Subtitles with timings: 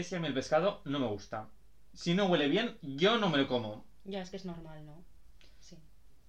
[0.00, 1.48] es que a mí el pescado no me gusta.
[1.94, 3.84] Si no huele bien, yo no me lo como.
[4.04, 5.04] Ya, es que es normal, ¿no?
[5.60, 5.76] Sí.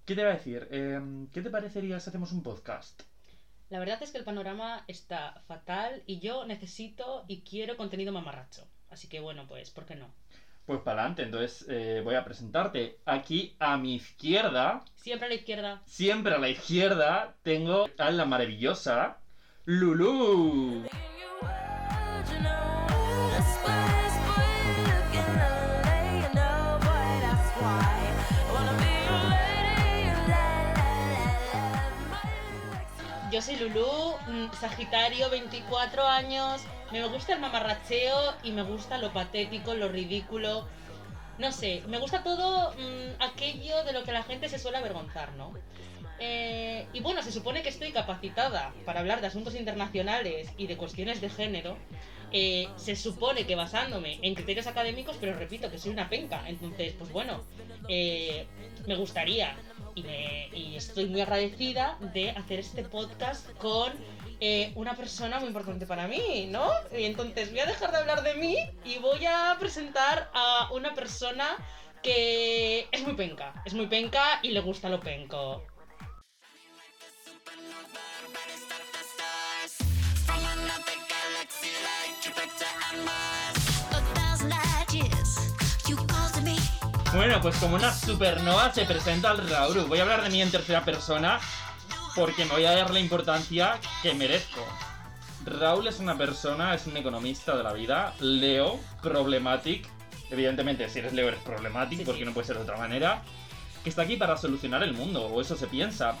[0.04, 0.68] ¿Qué te va a decir?
[0.70, 1.00] Eh,
[1.32, 3.02] ¿Qué te parecería si hacemos un podcast?
[3.68, 8.66] La verdad es que el panorama está fatal y yo necesito y quiero contenido mamarracho.
[8.90, 10.08] Así que bueno, pues, ¿por qué no?
[10.66, 12.98] Pues para adelante, entonces eh, voy a presentarte.
[13.04, 15.82] Aquí a mi izquierda, Siempre a la izquierda.
[15.86, 19.18] siempre a la izquierda, tengo a la maravillosa
[19.64, 20.84] Lulu.
[33.30, 36.62] Yo soy Lulú, mm, Sagitario, 24 años.
[36.90, 40.66] Me gusta el mamarracheo y me gusta lo patético, lo ridículo.
[41.38, 45.32] No sé, me gusta todo mm, aquello de lo que la gente se suele avergonzar,
[45.34, 45.54] ¿no?
[46.18, 50.76] Eh, y bueno, se supone que estoy capacitada para hablar de asuntos internacionales y de
[50.76, 51.76] cuestiones de género.
[52.32, 56.44] Eh, se supone que basándome en criterios académicos, pero repito que soy una penca.
[56.48, 57.44] Entonces, pues bueno,
[57.88, 58.46] eh,
[58.86, 59.56] me gustaría
[59.94, 63.92] y, estoy muy agradecida de hacer este podcast con
[64.40, 66.70] eh, una persona muy importante para mí, ¿no?
[66.96, 70.94] Y entonces voy a dejar de hablar de mí y voy a presentar a una
[70.94, 71.56] persona
[72.02, 73.52] que es muy penca.
[73.64, 75.66] Es muy penca y le gusta lo penco.
[87.14, 89.86] Bueno, pues como una supernova se presenta al Rauru.
[89.86, 91.40] Voy a hablar de mí en tercera persona
[92.14, 94.64] porque me voy a dar la importancia que merezco.
[95.44, 99.88] Raúl es una persona, es un economista de la vida, Leo, problematic.
[100.30, 102.26] Evidentemente, si eres Leo eres problematic Sí, porque sí.
[102.26, 103.22] no puede ser de otra manera.
[103.82, 106.14] Que está aquí para solucionar el mundo, o eso se piensa.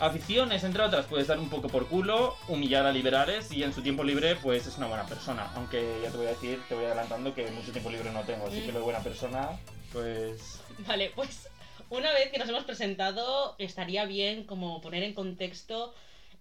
[0.00, 3.80] Aficiones, entre otras, puedes dar un poco por culo, humillar a liberales y en su
[3.80, 5.50] tiempo libre, pues es una buena persona.
[5.54, 8.46] Aunque ya te voy a decir, te voy adelantando que mucho tiempo libre no tengo,
[8.46, 9.50] así que lo de buena persona,
[9.92, 11.48] pues Vale, pues
[11.90, 15.94] una vez que nos hemos presentado, estaría bien como poner en contexto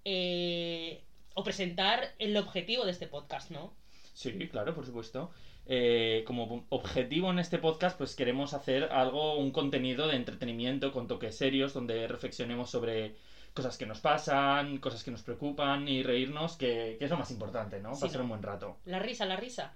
[0.04, 1.04] eh,
[1.36, 3.74] o presentar el objetivo de este podcast, ¿no?
[4.14, 5.32] Sí, claro, por supuesto.
[5.66, 11.08] Eh, como objetivo en este podcast, pues queremos hacer algo, un contenido de entretenimiento con
[11.08, 13.16] toques serios, donde reflexionemos sobre
[13.54, 17.32] cosas que nos pasan, cosas que nos preocupan y reírnos, que, que es lo más
[17.32, 17.96] importante, ¿no?
[17.96, 18.24] Sí, Pasar ¿no?
[18.24, 18.78] un buen rato.
[18.86, 19.74] La risa, la risa.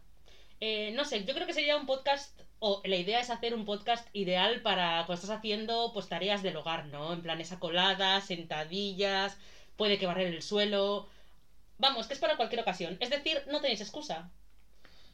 [0.60, 3.66] Eh, no sé, yo creo que sería un podcast, o la idea es hacer un
[3.66, 7.14] podcast ideal para cuando estás haciendo pues tareas del hogar, ¿no?
[7.14, 9.38] En plan esa colada, sentadillas,
[9.76, 11.08] puede que barrer el suelo.
[11.78, 12.98] Vamos, que es para cualquier ocasión.
[13.00, 14.32] Es decir, no tenéis excusa.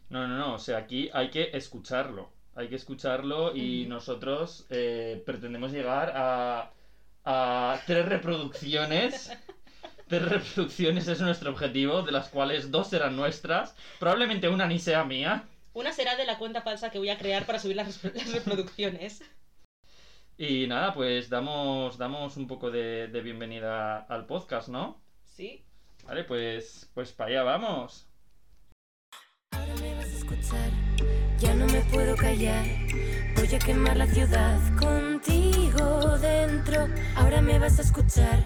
[0.10, 2.30] No, no, no, o sea, aquí hay que escucharlo.
[2.56, 6.72] Hay que escucharlo y nosotros eh, pretendemos llegar a,
[7.26, 9.32] a tres reproducciones.
[10.08, 13.76] Tres reproducciones es nuestro objetivo, de las cuales dos serán nuestras.
[14.00, 15.46] Probablemente una ni sea mía.
[15.74, 19.24] Una será de la cuenta falsa que voy a crear para subir las, las reproducciones.
[20.38, 25.02] Y nada, pues damos, damos un poco de, de bienvenida al podcast, ¿no?
[25.26, 25.64] Sí.
[26.06, 28.08] Vale, pues, pues para allá vamos.
[29.52, 30.70] Ahora me vas a escuchar,
[31.38, 32.66] ya no me puedo callar.
[33.36, 35.43] Voy a quemar la ciudad contigo
[36.20, 36.88] dentro.
[37.16, 38.46] Ahora me vas a escuchar,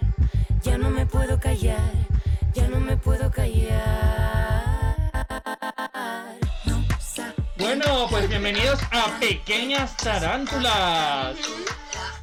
[0.62, 1.92] ya no me puedo callar,
[2.54, 4.96] ya no me puedo callar.
[6.66, 6.86] No
[7.58, 11.38] Bueno, pues bienvenidos a Pequeñas Tarántulas.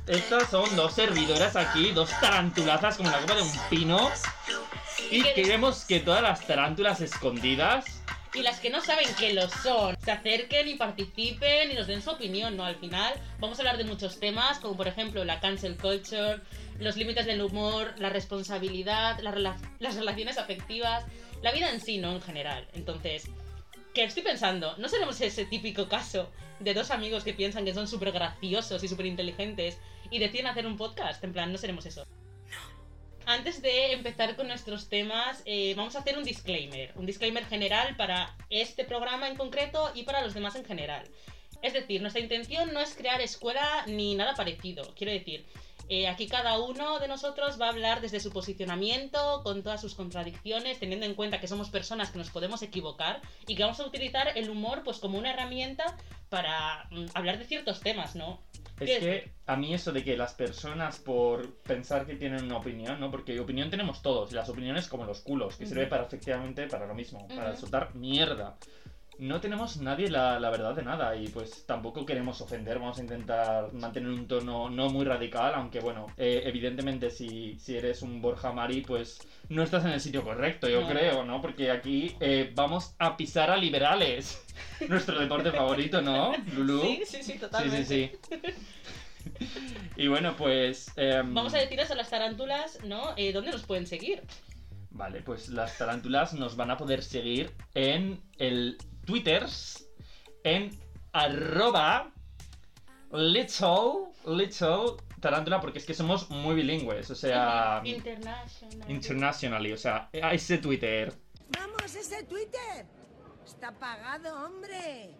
[0.07, 4.11] Estas son dos servidoras aquí, dos tarantulazas como la copa de un pino.
[5.11, 8.04] Y queremos que todas las tarántulas escondidas
[8.35, 12.03] Y las que no saben que lo son, se acerquen y participen y nos den
[12.03, 12.65] su opinión, ¿no?
[12.65, 16.41] Al final vamos a hablar de muchos temas, como por ejemplo la cancel culture,
[16.81, 21.05] los límites del humor, la responsabilidad, las relaciones afectivas,
[21.43, 22.11] la vida en sí, ¿no?
[22.11, 22.67] En general.
[22.73, 23.31] Entonces,
[23.95, 26.29] que estoy pensando, ¿no seremos ese típico caso
[26.59, 29.79] de dos amigos que piensan que son súper graciosos y súper inteligentes
[30.11, 31.23] y deciden hacer un podcast?
[31.23, 32.05] En plan, no seremos eso.
[33.27, 36.93] Antes de empezar con nuestros temas, eh, vamos a hacer un disclaimer.
[36.97, 41.09] Un disclaimer general para este programa en concreto y para los demás en general.
[41.63, 44.95] Es decir, nuestra intención no es crear escuela ni nada parecido.
[44.95, 45.47] Quiero decir,
[45.89, 49.95] eh, aquí cada uno de nosotros va a hablar desde su posicionamiento, con todas sus
[49.95, 53.87] contradicciones, teniendo en cuenta que somos personas que nos podemos equivocar y que vamos a
[53.87, 55.97] utilizar el humor pues como una herramienta
[56.29, 58.41] para mm, hablar de ciertos temas, ¿no?
[58.81, 62.57] Es ¿Qué que a mí eso de que las personas por pensar que tienen una
[62.57, 63.11] opinión, ¿no?
[63.11, 66.87] Porque opinión tenemos todos, y las opiniones como los culos, que sirve para efectivamente para
[66.87, 68.57] lo mismo, para soltar mierda.
[69.19, 73.03] No tenemos nadie la, la verdad de nada y pues tampoco queremos ofender, vamos a
[73.03, 78.21] intentar mantener un tono no muy radical, aunque bueno, eh, evidentemente si, si eres un
[78.21, 80.89] Borja Mari, pues no estás en el sitio correcto, yo No.
[80.89, 81.41] creo, ¿no?
[81.41, 84.43] Porque aquí eh, vamos a pisar a liberales,
[84.89, 86.81] nuestro deporte favorito, ¿no, Lulu?
[86.83, 87.85] Sí, sí, sí, sí, totalmente.
[87.85, 88.11] sí.
[88.31, 88.39] sí.
[89.97, 90.91] y bueno, pues...
[90.97, 93.15] em, Vamos a deciros a las tarántulas, ¿no?
[93.17, 94.23] Eh, ¿Dónde nos pueden seguir?
[94.91, 99.47] Vale, pues las tarántulas nos van a poder seguir en el Twitter,
[100.45, 100.71] en
[101.13, 102.13] arroba
[103.13, 108.91] little, little tarántula, porque es que somos muy bilingües, o sea, International.
[108.91, 111.13] internationally, o sea, a ese Twitter.
[111.59, 112.87] Vamos, ese Twitter.
[113.45, 115.15] Está pagado, hombre.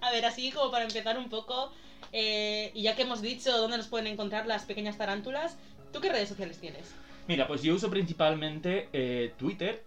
[0.00, 1.72] A ver, así como para empezar un poco,
[2.12, 5.56] eh, y ya que hemos dicho dónde nos pueden encontrar las pequeñas tarántulas,
[5.92, 6.94] ¿tú qué redes sociales tienes?
[7.26, 9.84] Mira, pues yo uso principalmente eh, Twitter.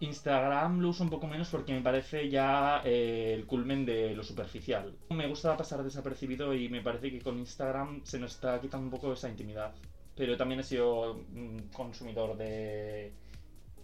[0.00, 4.22] Instagram lo uso un poco menos porque me parece ya eh, el culmen de lo
[4.22, 4.96] superficial.
[5.10, 8.90] Me gusta pasar desapercibido y me parece que con Instagram se nos está quitando un
[8.90, 9.74] poco esa intimidad.
[10.14, 13.12] Pero también he sido un consumidor de,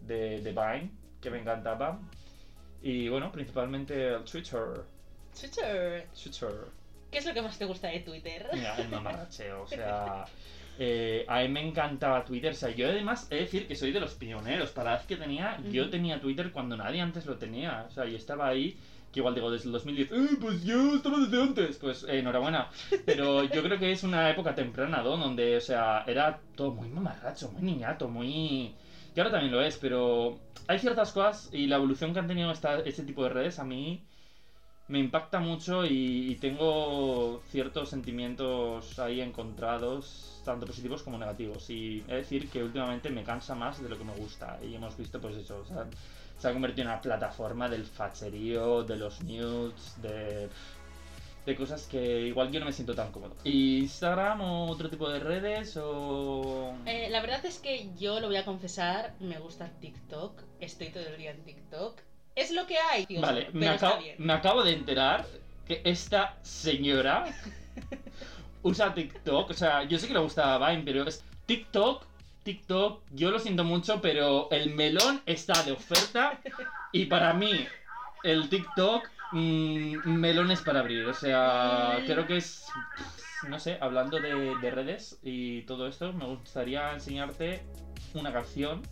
[0.02, 0.90] de, de Vine,
[1.20, 2.00] que me encantaba.
[2.82, 4.84] Y bueno, principalmente el Twitter.
[5.38, 6.08] Twitter.
[6.12, 6.50] Twitter.
[7.10, 8.48] ¿Qué es lo que más te gusta de Twitter?
[8.52, 10.24] Mira, el mamarracheo, o sea...
[10.78, 13.92] eh, a mí me encantaba Twitter, o sea, yo además he de decir que soy
[13.92, 17.36] de los pioneros, para la edad que tenía, yo tenía Twitter cuando nadie antes lo
[17.36, 18.76] tenía, o sea, yo estaba ahí,
[19.12, 21.78] que igual digo, desde el 2010, ¡eh, pues yo estaba desde antes!
[21.78, 22.68] Pues eh, enhorabuena,
[23.06, 25.16] pero yo creo que es una época temprana, ¿no?
[25.16, 28.74] Donde, o sea, era todo muy mamarracho, muy niñato, muy...
[29.16, 32.50] Y ahora también lo es, pero hay ciertas cosas y la evolución que han tenido
[32.50, 34.02] esta, este tipo de redes a mí
[34.88, 41.70] me impacta mucho y, y tengo ciertos sentimientos ahí encontrados, tanto positivos como negativos.
[41.70, 44.58] Y es decir que últimamente me cansa más de lo que me gusta.
[44.62, 45.64] Y hemos visto, pues eso,
[46.38, 50.48] se ha convertido en una plataforma del facherío, de los nudes, de,
[51.46, 53.36] de cosas que igual yo no me siento tan cómodo.
[53.44, 56.74] ¿Y Instagram o otro tipo de redes o...?
[56.84, 61.06] Eh, la verdad es que yo lo voy a confesar, me gusta TikTok, estoy todo
[61.06, 62.02] el día en TikTok.
[62.34, 63.20] Es lo que hay, tío.
[63.20, 64.16] Vale, pero me está acabo, bien.
[64.18, 65.26] me acabo de enterar
[65.66, 67.24] que esta señora
[68.62, 69.50] usa TikTok.
[69.50, 72.04] O sea, yo sé que le gustaba Vine, pero es TikTok.
[72.42, 76.40] TikTok, yo lo siento mucho, pero el melón está de oferta
[76.92, 77.66] y para mí
[78.22, 81.06] el TikTok mm, melón es para abrir.
[81.06, 82.66] O sea, creo que es,
[83.48, 87.62] no sé, hablando de, de redes y todo esto, me gustaría enseñarte
[88.12, 88.82] una canción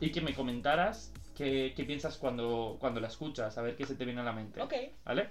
[0.00, 3.94] y que me comentaras qué, qué piensas cuando, cuando la escuchas, a ver qué se
[3.94, 4.60] te viene a la mente.
[4.60, 4.74] Ok.
[5.04, 5.30] ¿Vale?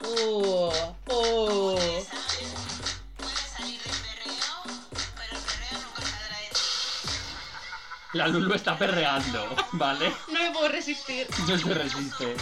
[0.00, 0.70] Uh,
[1.12, 1.78] uh.
[8.12, 10.12] La Lulu está perreando, ¿vale?
[10.32, 11.26] No me puedo resistir.
[11.48, 12.36] No se resiste.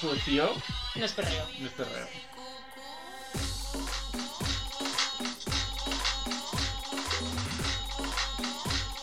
[0.00, 0.54] Perreo no es sucio,
[0.94, 1.46] No es perreo.
[1.58, 2.08] no es perreo.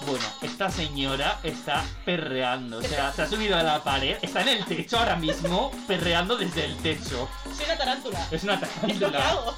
[0.06, 4.50] Bueno, esta señora está perreando, o sea, se ha subido a la pared, está en
[4.50, 7.28] el techo ahora mismo, perreando desde el techo.
[7.56, 8.28] Soy una tarántula.
[8.30, 9.56] Es una tarántula.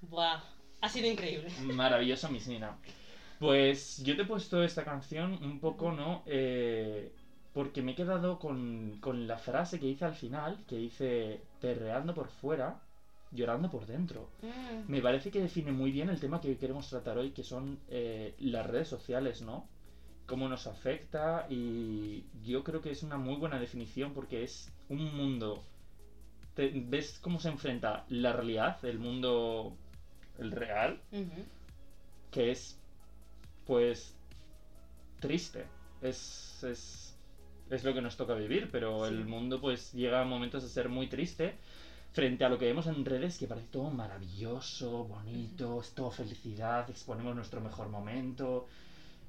[0.00, 0.40] Buah,
[0.80, 1.52] ha sido increíble.
[1.56, 2.76] Maravilloso, Miss Nina.
[3.38, 6.22] Pues yo te he puesto esta canción un poco, ¿no?
[6.26, 7.12] Eh,
[7.52, 12.14] porque me he quedado con, con la frase que dice al final, que dice perreando
[12.14, 12.80] por fuera,
[13.32, 14.30] llorando por dentro.
[14.42, 17.78] Mm, Me parece que define muy bien el tema que queremos tratar hoy, que son
[17.88, 19.68] eh, las redes sociales, ¿no?
[20.26, 25.16] Cómo nos afecta y yo creo que es una muy buena definición porque es un
[25.16, 25.64] mundo...
[26.54, 29.76] te- ¿Ves cómo se enfrenta la realidad, el mundo,
[30.38, 31.44] el real, ujú.
[32.30, 32.76] que es,
[33.66, 34.14] pues,
[35.20, 35.64] triste.
[36.00, 37.14] Es, es,
[37.70, 39.14] es lo que nos toca vivir, pero Sí.
[39.14, 41.54] el mundo, pues, llega a momentos de ser muy triste
[42.12, 46.88] frente a lo que vemos en redes, que parece todo maravilloso, bonito, es todo felicidad,
[46.88, 48.64] exponemos nuestro mejor momento.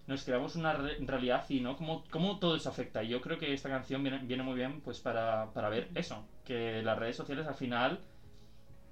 [0.07, 3.03] nos creamos una re- realidad y no cómo, cómo todo eso afecta.
[3.03, 6.23] Y yo creo que esta canción viene, viene muy bien pues para, para ver eso,
[6.43, 7.99] que las redes sociales al final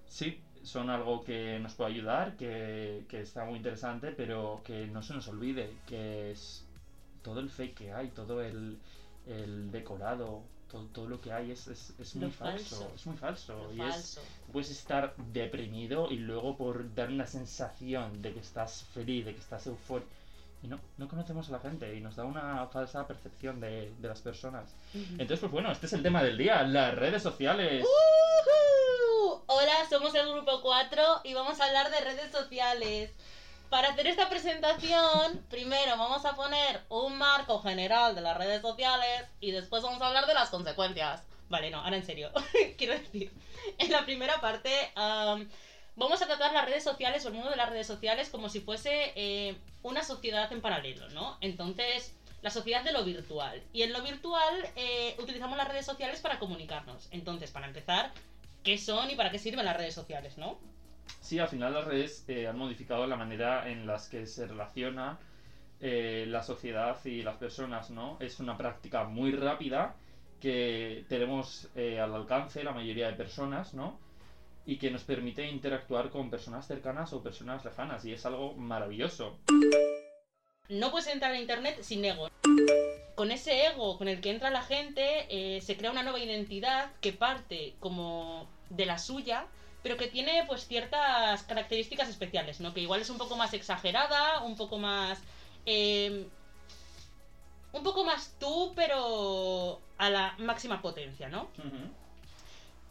[0.06, 0.36] sí
[0.68, 5.14] son algo que nos puede ayudar, que, que está muy interesante, pero que no se
[5.14, 6.66] nos olvide que es
[7.24, 8.78] todo el fake que hay, todo el,
[9.28, 12.92] el decorado, todo, todo lo que hay es, es, es muy falso, falso.
[12.96, 13.54] es muy falso.
[13.54, 14.22] Lo y es, falso.
[14.52, 19.40] puedes estar deprimido y luego por dar una sensación de que estás feliz, de que
[19.40, 20.10] estás eufórico.
[20.64, 24.08] Y no, no conocemos a la gente y nos da una falsa percepción de, de
[24.08, 24.76] las personas.
[24.94, 27.84] Entonces, pues bueno, este es el tema del día, las redes sociales.
[27.84, 28.57] ¡Ujú!
[29.60, 33.10] Hola, somos el grupo 4 y vamos a hablar de redes sociales.
[33.72, 39.26] Para hacer esta presentación, primero vamos a poner un marco general de las redes sociales
[39.40, 41.24] y después vamos a hablar de las consecuencias.
[41.50, 42.30] Vale, no, ahora en serio.
[42.78, 43.32] Quiero decir,
[43.80, 45.50] en la primera parte am,
[45.96, 48.62] vamos a tratar las redes sociales o el mundo de las redes sociales como si
[48.62, 51.40] fuese eh, una sociedad en paralelo, ¿no?
[51.42, 53.64] Entonces, la sociedad de lo virtual.
[53.74, 57.08] Y en lo virtual eh, utilizamos las redes sociales para comunicarnos.
[57.10, 58.14] Entonces, para empezar,
[58.64, 60.60] ¿qué son y para qué sirven las redes sociales, no?
[61.22, 65.20] Sí, al final las redes eh, han modificado la manera en las que se relaciona
[65.80, 68.18] eh, la sociedad y las personas, ¿no?
[68.20, 69.96] Es una práctica muy rápida
[70.40, 74.00] que tenemos eh, al alcance la mayoría de personas, ¿no?
[74.66, 79.38] Y que nos permite interactuar con personas cercanas o personas lejanas y es algo maravilloso.
[80.70, 82.30] No puedes entrar a internet sin ego.
[83.16, 86.92] Con ese ego con el que entra la gente, eh, se crea una nueva identidad
[87.02, 89.48] que parte como de la suya,
[89.82, 92.74] pero que tiene pues ciertas características especiales, ¿no?
[92.74, 95.20] Que igual es un poco más exagerada, un poco más.
[95.66, 96.28] eh,
[97.74, 101.50] un poco más tú, pero a la máxima potencia, ¿no?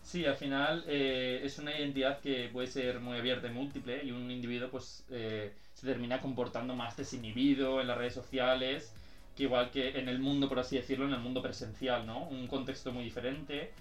[0.07, 4.13] Sí, al final eh, es una identidad que puede ser muy abierta y múltiple y
[4.13, 8.95] un individuo pues eh, se termina comportando más desinhibido en las redes sociales
[9.37, 12.23] que igual que en el mundo, por así decirlo, en el mundo presencial, ¿no?
[12.29, 13.73] Un contexto muy diferente,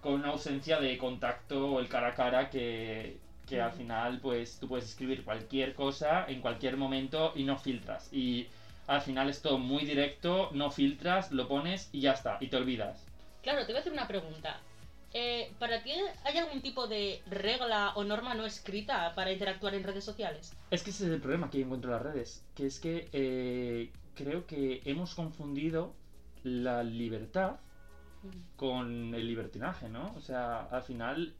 [0.00, 3.16] con una ausencia de contacto, el cara a cara que,
[3.48, 8.12] que al final pues tú puedes escribir cualquier cosa en cualquier momento y no filtras.
[8.12, 8.48] Y
[8.88, 12.56] al final es todo muy directo, no filtras, lo pones y ya está, y te
[12.56, 13.06] olvidas.
[13.44, 14.60] Claro, te voy a hacer una pregunta.
[15.14, 15.92] Eh, ¿Para ti
[16.24, 20.54] hay algún tipo de regla o norma no escrita para interactuar en redes sociales?
[20.70, 23.90] Es que ese es el problema que encuentro en las redes, que es que eh,
[24.14, 25.94] creo que hemos confundido
[26.44, 27.56] la libertad
[28.56, 30.12] con el libertinaje, ¿no?
[30.16, 31.34] O sea, al final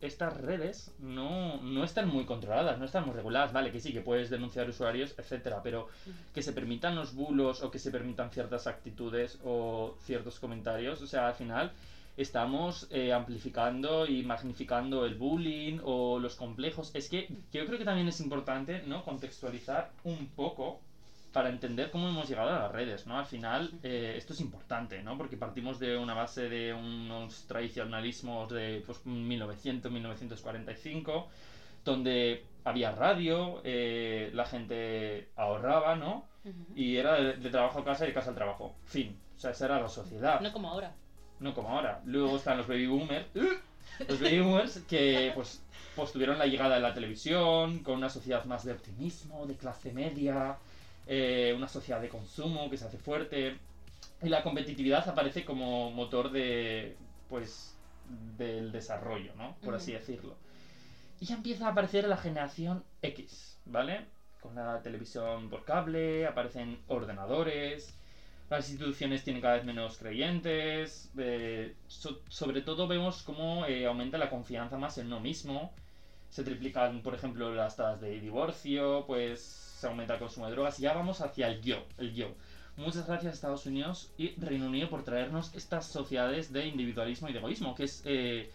[0.00, 4.00] estas redes no, no están muy controladas, no están muy reguladas, vale, que sí, que
[4.00, 5.88] puedes denunciar usuarios, etcétera, pero
[6.34, 11.06] que se permitan los bulos o que se permitan ciertas actitudes o ciertos comentarios, o
[11.06, 11.72] sea, al final
[12.16, 16.94] estamos eh, amplificando y magnificando el bullying o los complejos.
[16.94, 19.04] Es que yo creo que también es importante, ¿no?
[19.04, 20.80] Contextualizar un poco
[21.32, 23.18] para entender cómo hemos llegado a las redes, ¿no?
[23.18, 25.16] Al final, eh, esto es importante, ¿no?
[25.16, 31.28] Porque partimos de una base de unos tradicionalismos de pues, 1900, 1945,
[31.84, 36.26] donde había radio, eh, la gente ahorraba, ¿no?
[36.74, 38.74] Y era de, de trabajo a casa y de casa al trabajo.
[38.84, 39.18] Fin.
[39.34, 40.40] O sea, esa era la sociedad.
[40.40, 40.94] No como ahora.
[41.42, 42.00] No como ahora.
[42.06, 43.26] Luego están los baby boomers.
[44.08, 45.60] Los baby boomers que pues,
[45.94, 49.92] pues tuvieron la llegada de la televisión, con una sociedad más de optimismo, de clase
[49.92, 50.56] media,
[51.06, 53.58] eh, una sociedad de consumo que se hace fuerte.
[54.22, 56.96] Y la competitividad aparece como motor de.
[57.28, 57.76] pues.
[58.38, 59.56] del desarrollo, ¿no?
[59.62, 60.36] Por así decirlo.
[61.20, 64.06] Y ya empieza a aparecer la generación X, ¿vale?
[64.40, 67.94] Con la televisión por cable, aparecen ordenadores,
[68.52, 74.18] las instituciones tienen cada vez menos creyentes, eh, so- sobre todo vemos cómo eh, aumenta
[74.18, 75.72] la confianza más en uno mismo,
[76.30, 80.78] se triplican, por ejemplo, las tasas de divorcio, pues se aumenta el consumo de drogas,
[80.78, 82.28] y ya vamos hacia el yo, el yo.
[82.76, 87.38] Muchas gracias Estados Unidos y Reino Unido por traernos estas sociedades de individualismo y de
[87.38, 88.50] egoísmo, que es eh,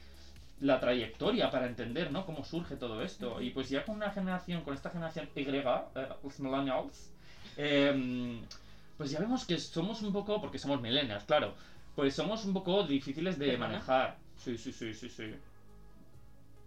[0.61, 2.25] la trayectoria para entender, ¿no?
[2.25, 3.41] Cómo surge todo esto.
[3.41, 7.11] Y pues ya con una generación, con esta generación Y, eh, los millennials,
[7.57, 8.41] em,
[8.97, 11.53] pues ya vemos que somos un poco, porque somos millennials, claro,
[11.95, 13.67] pues somos un poco difíciles de ¿Perdona?
[13.67, 14.17] manejar.
[14.35, 15.33] Sí, sí, sí, sí, sí.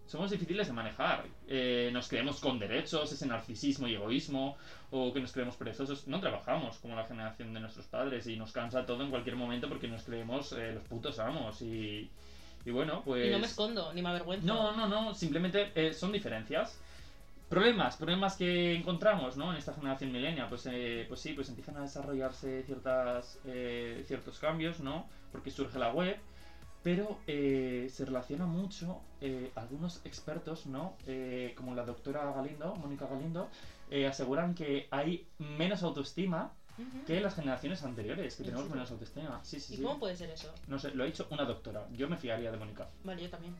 [0.07, 1.25] Somos difíciles de manejar.
[1.47, 4.57] Eh, nos creemos con derechos, ese narcisismo y egoísmo,
[4.89, 6.05] o que nos creemos perezosos.
[6.05, 9.69] No trabajamos como la generación de nuestros padres y nos cansa todo en cualquier momento
[9.69, 11.61] porque nos creemos eh, los putos amos.
[11.61, 12.09] Y,
[12.65, 13.27] y bueno, pues...
[13.27, 14.45] Y no me escondo, ni me avergüenzo.
[14.45, 16.77] No, no, no, simplemente eh, son diferencias.
[17.51, 19.51] Problemas, problemas que encontramos, ¿no?
[19.51, 24.39] En esta generación milenia, pues, eh, pues sí, pues empiezan a desarrollarse ciertas, eh, ciertos
[24.39, 25.09] cambios, ¿no?
[25.33, 26.17] Porque surge la web,
[26.83, 30.95] Pero eh, se relaciona mucho, eh, algunos expertos, ¿no?
[31.05, 33.49] Eh, como la doctora Galindo, Mónica Galindo,
[33.91, 36.53] eh, aseguran que hay menos autoestima
[37.05, 39.39] que las generaciones anteriores, que ¿En tenemos menos autoestima.
[39.43, 39.83] Sí, sí, ¿Y sí.
[39.83, 40.51] cómo puede ser eso?
[40.67, 41.85] No sé, lo ha dicho una doctora.
[41.91, 42.89] Yo me fiaría de Mónica.
[43.03, 43.53] Vale, yo también.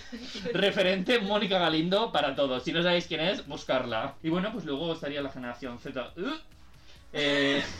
[0.52, 2.62] Referente Mónica Galindo para todos.
[2.62, 4.14] Si no sabéis quién es, buscarla.
[4.22, 6.12] Y bueno, pues luego estaría la generación Z.
[6.16, 6.30] Uh,
[7.12, 7.62] eh,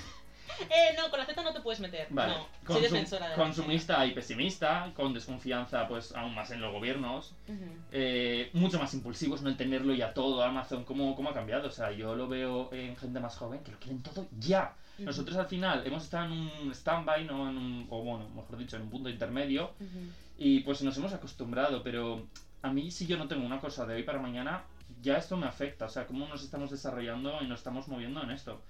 [0.69, 2.07] Eh, no, con la Z no te puedes meter.
[2.11, 2.35] vale.
[2.35, 6.61] No, Consum- soy defensora de la consumista y pesimista, con desconfianza pues aún más en
[6.61, 7.33] los gobiernos.
[7.47, 7.53] Z.
[7.55, 7.65] Ujú.
[7.91, 11.69] eh, mucho más impulsivos, no entenderlo ya todo, Amazon, ¿cómo, cómo ha cambiado?
[11.69, 14.75] O sea, yo lo veo en gente más joven que lo quieren todo ya.
[14.97, 15.07] Ujú.
[15.07, 17.49] Nosotros al final hemos estado en un stand-by, ¿no?
[17.49, 20.07] En un, o bueno, mejor dicho, en un punto intermedio, Ujú.
[20.45, 22.27] Y pues nos hemos acostumbrado, pero
[22.63, 24.65] a mí si yo no tengo una cosa de hoy para mañana,
[25.01, 28.33] ya esto me afecta, o sea, cómo nos estamos desarrollando y nos estamos moviendo en
[28.33, 28.61] esto.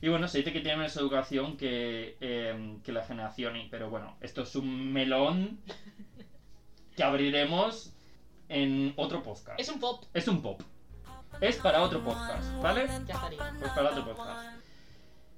[0.00, 3.88] Y bueno, se dice que tiene menos educación que, eh, que la generación Y, pero
[3.88, 5.60] bueno, esto es un melón
[6.96, 7.92] que abriremos
[8.48, 9.60] en otro podcast.
[9.60, 10.60] Es un pop, Es un pop.
[11.40, 12.88] Es para otro podcast, ¿vale?
[13.06, 13.54] ya estaría.
[13.60, 14.58] Pues para otro podcast.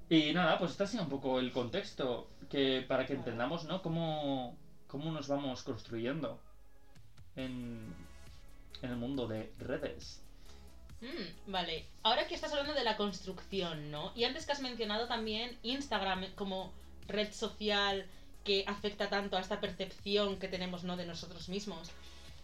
[0.09, 3.83] Y nada, pues este ha sido un poco el contexto que para que entendamos, ¿no?
[3.83, 4.57] Cómo,
[4.95, 6.39] cómo nos vamos construyendo
[7.35, 7.93] en,
[8.81, 10.21] el mundo de redes.
[11.01, 14.13] Mm, vale, ahora que estás hablando de la construcción, ¿no?
[14.15, 16.71] Y antes que has mencionado también Instagram como
[17.09, 18.05] red social
[18.45, 20.95] que afecta tanto a esta percepción que tenemos, ¿no?
[20.95, 21.91] De nosotros mismos.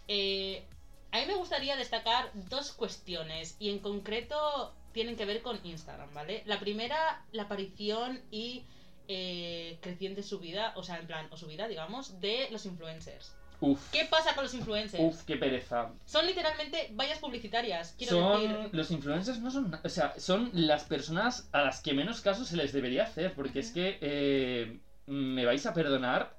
[0.10, 0.66] Eh,
[1.14, 6.14] a mí me gustaría destacar dos cuestiones y en concreto tienen que ver con Instagram,
[6.14, 6.44] ¿vale?
[6.48, 8.66] La primera, la aparición y
[9.08, 13.34] eh, creciente subida, o sea, en plan, o subida, digamos, de los influencers.
[13.60, 15.04] Uf, ¿Qué pasa con los influencers?
[15.04, 15.88] uf, qué pereza.
[16.06, 18.70] Son literalmente vallas publicitarias, quiero Son, decir.
[18.72, 22.58] los influencers no son, o sea, son las personas a las que menos caso se
[22.58, 26.36] les debería hacer, porque es que eh, me vais a perdonar,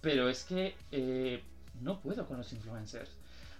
[0.00, 1.42] pero es que eh,
[1.80, 3.10] no puedo con los influencers,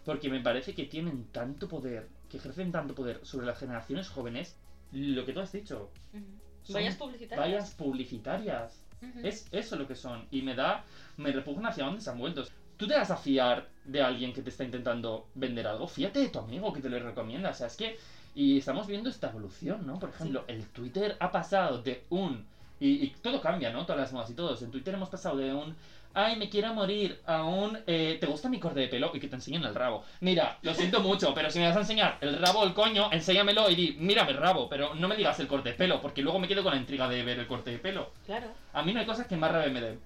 [0.05, 4.55] porque me parece que tienen tanto poder, que ejercen tanto poder sobre las generaciones jóvenes,
[4.93, 6.23] lo que tú has dicho, Ujú.
[6.65, 7.39] Son Vallas publicitarias.
[7.47, 8.81] vallas publicitarias.
[9.23, 10.27] Es eso lo que son.
[10.31, 10.85] Y me da.
[11.19, 12.45] Me repugna hacia dónde se han vuelto.
[12.77, 15.87] Tú te vas a fiar de alguien que te está intentando vender algo.
[15.87, 17.51] Fíjate de tu amigo que te lo recomienda.
[17.51, 17.99] O sea, es que.
[18.35, 19.99] Y estamos viendo esta evolución, ¿no?
[20.01, 22.47] Por ejemplo, el Twitter ha pasado de un.
[22.81, 23.85] Y, y todo cambia, ¿no?
[23.87, 24.61] Todas las modas y todos.
[24.63, 25.77] En Twitter hemos pasado de un.
[26.15, 27.21] Ay, me quiero morir.
[27.27, 27.79] A un.
[27.87, 29.11] eh, ¿Te gusta mi corte de pelo?
[29.15, 30.05] Y que te enseñen el rabo.
[30.21, 33.11] Mira, lo siento mucho, pero si me vas a enseñar el rabo o el coño,
[33.13, 34.69] enséñamelo y di, mira mi rabo.
[34.69, 37.09] Pero no me digas el corte de pelo, porque luego me quedo con la intriga
[37.09, 38.13] de ver el corte de pelo.
[38.27, 38.47] Claro.
[38.73, 40.01] A mí no hay cosas que más rabia me den.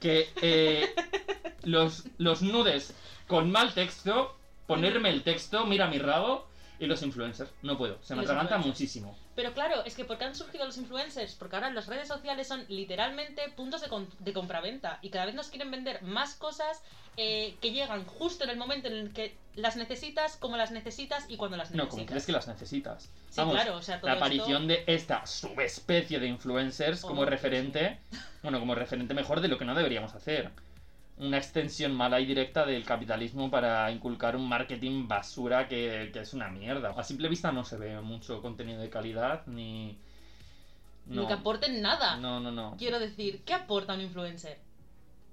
[0.00, 0.88] Que eh,
[1.64, 2.94] los, los nudes
[3.26, 6.48] con mal texto, ponerme el texto, mira mi rabo,
[6.80, 7.50] y los influencers.
[7.62, 9.16] No puedo, se me atraganta muchísimo.
[9.36, 11.34] Pero claro, es que ¿por qué han surgido los influencers?
[11.34, 15.34] Porque ahora las redes sociales son literalmente puntos de, com- de compraventa y cada vez
[15.34, 16.82] nos quieren vender más cosas
[17.16, 21.26] eh, que llegan justo en el momento en el que las necesitas, como las necesitas
[21.28, 21.90] y cuando las No, necesitas.
[21.94, 23.02] como crees que las necesitas.
[23.04, 27.22] Sí, Vamos, claro, o sea, todo la esto- aparición de esta subespecie de influencers como
[27.22, 27.98] Oh, referente,
[28.42, 30.50] bueno, como referente mejor de lo que no deberíamos hacer.
[31.20, 36.32] Una extensión mala y directa del capitalismo para inculcar un marketing basura que, que es
[36.32, 36.94] una mierda.
[36.96, 39.98] A simple vista no se ve mucho contenido de calidad ni.
[41.06, 42.16] Ni que aporten nada.
[42.16, 42.76] No, no, no.
[42.78, 44.58] Quiero decir, ¿qué aporta un influencer?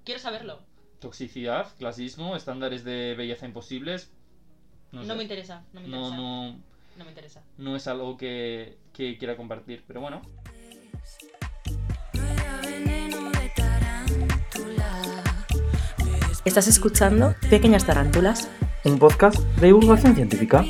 [0.04, 0.60] Quiero saberlo.
[1.00, 4.10] Toxicidad, clasismo, estándares de belleza imposibles.
[4.92, 5.14] No, No, sé.
[5.16, 6.16] me interesa, no me no, interesa.
[6.16, 6.52] no,
[6.98, 7.42] no me interesa.
[7.58, 9.84] no es algo que, que quiera compartir.
[9.86, 10.20] Pero bueno.
[16.48, 18.50] Estás escuchando Pequeñas Tarántulas.
[18.86, 20.64] Un podcast de divulgación científica.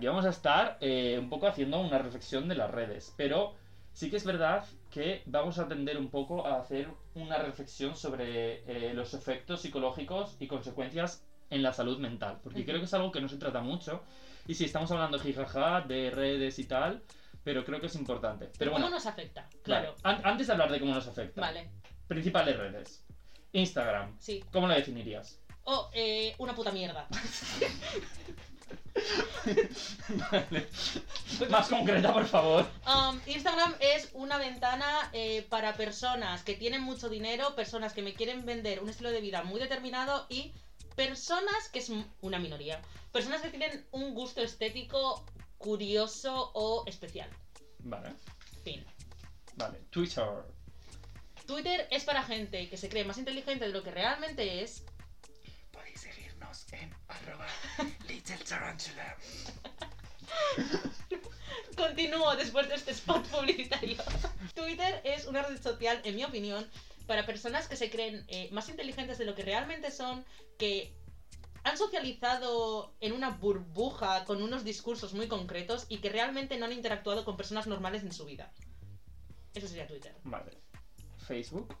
[0.00, 3.52] Y vamos a estar eh, un poco haciendo una reflexión de las redes, pero
[3.92, 8.62] sí que es verdad que vamos a tender un poco a hacer una reflexión sobre
[8.66, 13.12] eh, los efectos psicológicos y consecuencias en la salud mental, porque creo que es algo
[13.12, 14.02] que no se trata mucho,
[14.46, 17.02] y sí, estamos hablando jijaja, de redes y tal,
[17.44, 18.50] pero creo que es importante.
[18.58, 19.42] Pero ¿Cómo bueno, nos afecta?
[19.42, 19.94] vale, Claro.
[20.02, 21.70] an- antes de hablar de cómo nos afecta, Vale,
[22.08, 23.04] principales redes.
[23.52, 24.42] Instagram, sí.
[24.52, 25.38] ¿cómo la definirías?
[25.64, 27.06] O eh, una puta mierda.
[30.30, 30.68] Vale.
[31.50, 32.66] Más concreta, por favor.
[32.86, 38.14] Um, Instagram es una ventana eh, para personas que tienen mucho dinero, personas que me
[38.14, 40.52] quieren vender un estilo de vida muy determinado y
[40.96, 42.80] personas que es una minoría.
[43.12, 45.24] Personas que tienen un gusto estético
[45.62, 47.30] curioso o especial.
[47.78, 48.10] Vale,
[48.64, 48.84] Fin.
[49.54, 49.78] vale.
[49.90, 50.44] Twitter.
[51.46, 54.84] Twitter es para gente que se cree más inteligente de lo que realmente es.
[55.70, 57.46] Podéis seguirnos en arroba
[58.08, 59.16] Little Tarantula.
[61.76, 64.02] Continúo después de este spot publicitario.
[64.54, 66.68] Twitter es una red social, en mi opinión,
[67.06, 70.24] para personas que se creen eh, más inteligentes de lo que realmente son,
[70.58, 70.92] que
[71.64, 76.72] han socializado en una burbuja con unos discursos muy concretos y que realmente no han
[76.72, 78.52] interactuado con personas normales en su vida.
[79.54, 80.14] Eso sería Twitter.
[80.24, 80.58] Vale.
[81.18, 81.76] Facebook.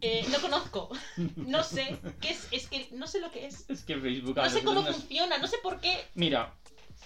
[0.00, 0.90] Eh, no conozco.
[1.36, 2.48] No sé qué es.
[2.50, 3.68] Es que no sé lo que es.
[3.70, 4.36] Es que Facebook.
[4.36, 6.04] No sé cómo funciona, no sé por qué.
[6.14, 6.54] Mira,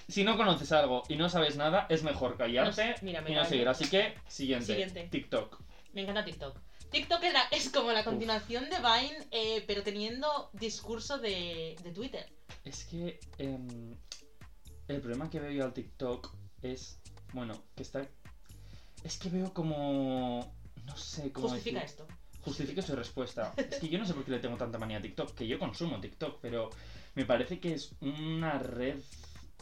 [0.08, 3.30] si no conoces algo y no sabes nada, es mejor callarte No sé, mira, me
[3.30, 3.68] y no seguir.
[3.68, 4.66] Así que, siguiente.
[4.66, 5.08] Siguiente.
[5.10, 5.60] TikTok.
[5.92, 6.58] Me encanta TikTok.
[6.90, 12.26] TikTok es, como la continuación de Vine, eh, pero teniendo discurso de, de Twitter.
[12.64, 13.94] Es que em,
[14.88, 16.98] el problema que veo yo al TikTok es,
[17.32, 18.06] bueno, que está...
[19.04, 20.54] Es que veo como...
[20.86, 22.06] No sé cómo Justifica decir- esto.
[22.40, 23.52] Justifico su respuesta.
[23.56, 25.58] Es que yo no sé por qué le tengo tanta manía a TikTok, que yo
[25.58, 26.70] consumo TikTok, pero
[27.14, 28.98] me parece que es una red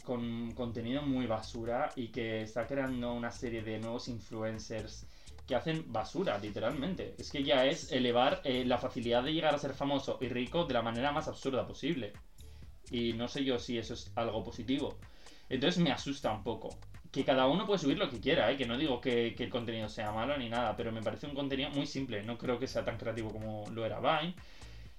[0.05, 5.05] con contenido muy basura y que está creando una serie de nuevos influencers
[5.47, 7.15] que hacen basura, literalmente.
[7.17, 10.65] Es que ya es elevar eh, la facilidad de llegar a ser famoso y rico
[10.65, 12.13] de la manera más absurda posible.
[12.91, 14.97] Y no sé yo si eso es algo positivo.
[15.49, 16.77] Entonces me asusta un poco.
[17.11, 18.57] Que cada uno puede subir lo que quiera, ¿eh?
[18.57, 21.33] que no digo que, que el contenido sea malo ni nada, pero me parece un
[21.33, 22.23] contenido muy simple.
[22.23, 24.35] No creo que sea tan creativo como lo era Vine.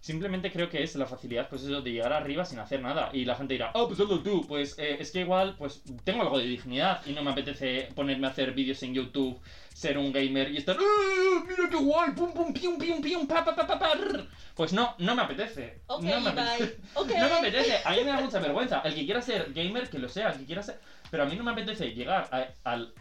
[0.01, 3.11] Simplemente creo que es la facilidad, pues eso, de llegar arriba sin hacer nada.
[3.13, 4.47] Y la gente dirá, oh, pues hazlo tú.
[4.47, 8.27] Pues eh, es que igual, pues tengo algo de dignidad y no me apetece ponerme
[8.29, 9.39] a hacer vídeos en YouTube,
[9.75, 12.13] ser un gamer y estar, ¡Ah, mira qué guay!
[12.13, 13.27] ¡Pum, pum, pium, pium, pium!
[13.27, 14.29] ¡Pa, pa, pa, pa, pa, rrr".
[14.55, 15.81] Pues no, no me apetece.
[15.89, 16.43] Ok, no me bye.
[16.43, 16.79] apetece.
[16.95, 17.09] Ok.
[17.11, 18.81] No me apetece, a mí me da mucha vergüenza.
[18.85, 20.79] El que quiera ser gamer, que lo sea, el que quiera ser.
[21.11, 22.93] Pero a mí no me apetece llegar a- al,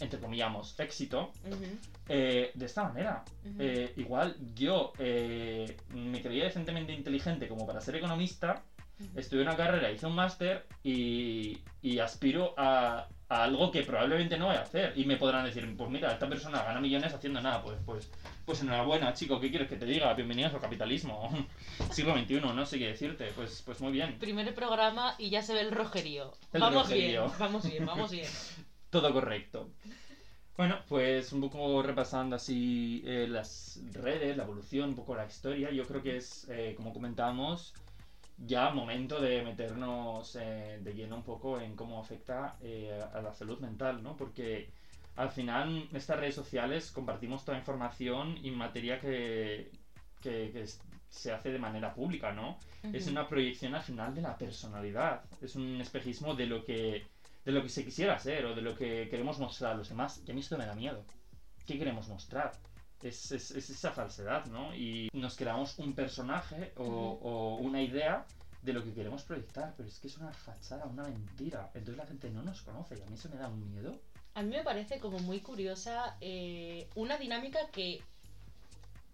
[0.00, 1.32] entre comillamos, éxito
[2.08, 3.24] eh, de esta manera.
[3.58, 8.62] Eh, igual yo eh, me creía decentemente inteligente como para ser economista,
[9.00, 9.18] Ujú.
[9.20, 14.46] estudié una carrera, hice un máster y, y aspiro a, a algo que probablemente no
[14.46, 14.92] voy a hacer.
[14.96, 17.62] Y me podrán decir, pues mira, esta persona gana millones haciendo nada.
[17.62, 18.10] Pues, pues,
[18.44, 20.12] pues enhorabuena, chico, ¿qué quieres que te diga?
[20.14, 21.30] Bienvenidos al capitalismo.
[21.92, 23.26] Siglo XXI, no sé qué decirte.
[23.36, 24.18] Pues, pues muy bien.
[24.18, 26.32] Primer programa y ya se ve el rojerío.
[26.52, 27.26] El vamos rojerío.
[27.26, 28.26] bien, vamos bien, vamos bien.
[28.90, 29.70] Todo correcto.
[30.56, 35.70] Bueno, pues un poco repasando así eh, las redes, la evolución, un poco la historia,
[35.70, 37.74] yo creo que es, eh, como comentábamos,
[38.38, 42.56] ya momento de meternos eh, de lleno un poco en cómo afecta
[43.12, 44.16] a la salud mental, ¿no?
[44.16, 44.68] Porque
[45.16, 49.70] al final estas redes sociales compartimos toda información y materia que,
[50.22, 52.58] que- que es- se hace de manera pública, ¿no?
[52.92, 55.22] Es una proyección al final de la personalidad.
[55.40, 57.06] Es un espejismo de lo que
[57.48, 60.20] de lo que se quisiera ser o de lo que queremos mostrar a los demás.
[60.26, 61.02] Y a mí esto me da miedo.
[61.66, 62.52] ¿Qué queremos mostrar?
[63.02, 64.74] Es, es- es esa falsedad, ¿no?
[64.76, 68.26] Y nos creamos un personaje o, una idea
[68.60, 71.70] de lo que queremos proyectar, pero es que es una fachada, una mentira.
[71.72, 73.98] Entonces la gente no nos conoce y a mí eso me da un miedo.
[74.34, 78.02] A mí me parece como muy curiosa eh, una dinámica que,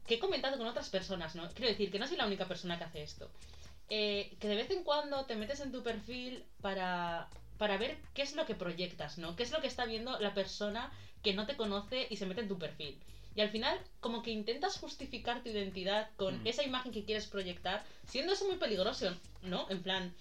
[0.08, 1.48] que he comentado con otras personas, ¿no?
[1.50, 3.30] Quiero decir que no soy la única persona que hace esto.
[3.90, 8.22] Eh, que de vez en cuando te metes en tu perfil para, para ver qué
[8.22, 9.36] es lo que proyectas, ¿no?
[9.36, 12.40] ¿Qué es lo que está viendo la persona que no te conoce y se mete
[12.40, 13.00] en tu perfil?
[13.36, 16.46] Y al final, como que intentas justificar tu identidad con Mm.
[16.46, 19.12] esa imagen que quieres proyectar, siendo eso muy peligroso,
[19.42, 19.68] ¿no?
[19.70, 20.14] En plan,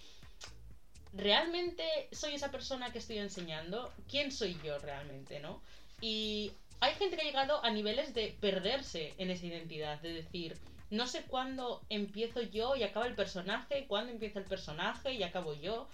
[1.13, 3.91] ¿realmente soy esa persona que estoy enseñando?
[4.09, 5.61] ¿Quién soy yo realmente, no?
[6.01, 10.57] Y hay gente que ha llegado a niveles de perderse en esa identidad, de decir,
[10.89, 15.53] no sé cuándo empiezo yo y acaba el personaje, cuándo empieza el personaje y acabo
[15.53, 15.87] yo.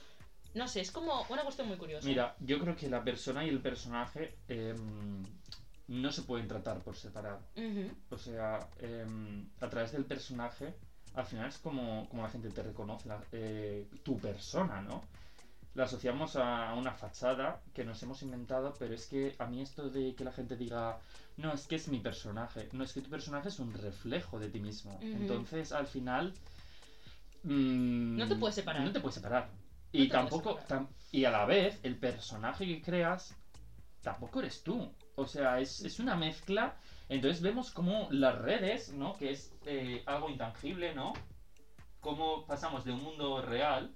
[0.53, 2.07] No sé, es como una cuestión muy curiosa.
[2.07, 5.23] Mira, yo creo que la persona y el personaje em,
[5.88, 7.39] no se pueden tratar por separado.
[8.09, 10.73] O sea, em, a través del personaje,
[11.15, 15.01] al final es como, como la gente te reconoce, la- eh, tu persona, ¿no?
[15.75, 19.89] La asociamos a una fachada que nos hemos inventado, pero es que a mí esto
[19.89, 20.97] de que la gente diga,
[21.38, 24.49] no, es que es mi personaje, no, es que tu personaje es un reflejo de
[24.49, 24.99] ti mismo.
[25.13, 26.33] Entonces, al final...
[27.43, 28.83] mm, No te puedes separar.
[28.83, 29.47] No te puedes separar.
[29.91, 30.60] Y tampoco...
[30.67, 33.36] tam- y a la vez, el personaje que creas
[34.02, 34.93] tampoco eres tú.
[35.15, 36.78] O sea, es, es una mezcla.
[37.10, 39.17] Entonces vemos como las redes, ¿no?
[39.17, 41.13] Que es eh, algo intangible, ¿no?
[41.99, 43.91] Cómo pasamos de un mundo real,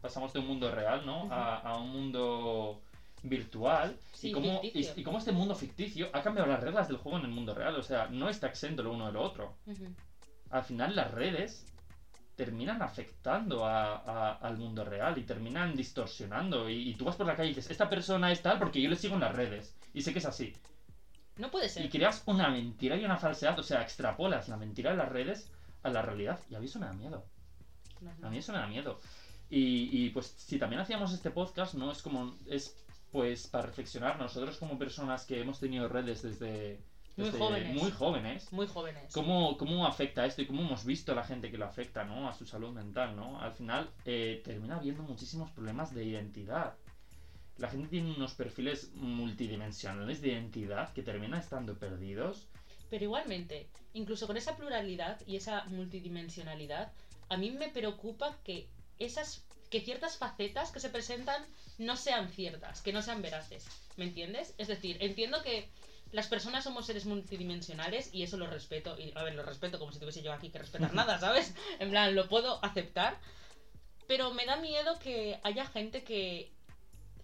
[0.00, 1.30] pasamos de un mundo real, ¿no?
[1.30, 2.80] A, a un mundo
[3.22, 3.96] virtual.
[4.14, 7.26] Sí, y, cómo, y, cómo este mundo ficticio ha cambiado las reglas del juego en
[7.26, 7.76] el mundo real.
[7.76, 9.54] O sea, no está exento lo uno de lo otro.
[10.50, 11.66] Al final las redes
[12.38, 16.70] terminan afectando a- a- al mundo real y terminan distorsionando.
[16.70, 18.88] Y, y tú vas por la calle y dices, esta persona es tal porque yo
[18.88, 19.74] le sigo en las redes.
[19.92, 20.54] Y sé que es así.
[21.36, 21.84] No puede ser.
[21.84, 23.58] Y creas una mentira y una falsedad.
[23.58, 25.50] O sea, extrapolas la mentira de las redes
[25.82, 26.38] a la realidad.
[26.48, 27.24] Y a mí eso me da miedo.
[28.00, 28.28] No, no.
[28.28, 29.00] A mí eso me da miedo.
[29.50, 31.90] Y, y, pues si también hacíamos este podcast, ¿no?
[31.90, 32.34] Es como...
[32.46, 32.76] Es
[33.10, 36.78] pues para reflexionar nosotros como personas que hemos tenido redes desde,
[37.18, 37.82] Muy desde jóvenes.
[37.82, 39.12] muy jóvenes, Muy jóvenes.
[39.12, 42.28] ¿Cómo, ¿Cómo afecta esto y cómo hemos visto a la gente que lo afecta, ¿no?
[42.28, 43.40] A su salud mental, ¿no?
[43.40, 46.74] Al final eh, termina habiendo muchísimos problemas de identidad.
[47.56, 52.46] La gente tiene unos perfiles multidimensionales de identidad que terminan estando perdidos.
[52.88, 56.92] Pero igualmente, incluso con esa pluralidad y esa multidimensionalidad,
[57.28, 58.68] a mí me preocupa que
[59.00, 61.44] esas que ciertas facetas que se presentan
[61.78, 63.66] no sean ciertas, que no sean veraces.
[63.96, 64.54] ¿Me entiendes?
[64.56, 65.68] Es decir, entiendo que
[66.12, 68.98] las personas somos seres multidimensionales y eso lo respeto.
[68.98, 71.54] Y a ver, lo respeto como si tuviese yo aquí que respetar nada, ¿sabes?
[71.78, 73.18] En plan, lo puedo aceptar.
[74.06, 76.50] Pero me da miedo que haya gente que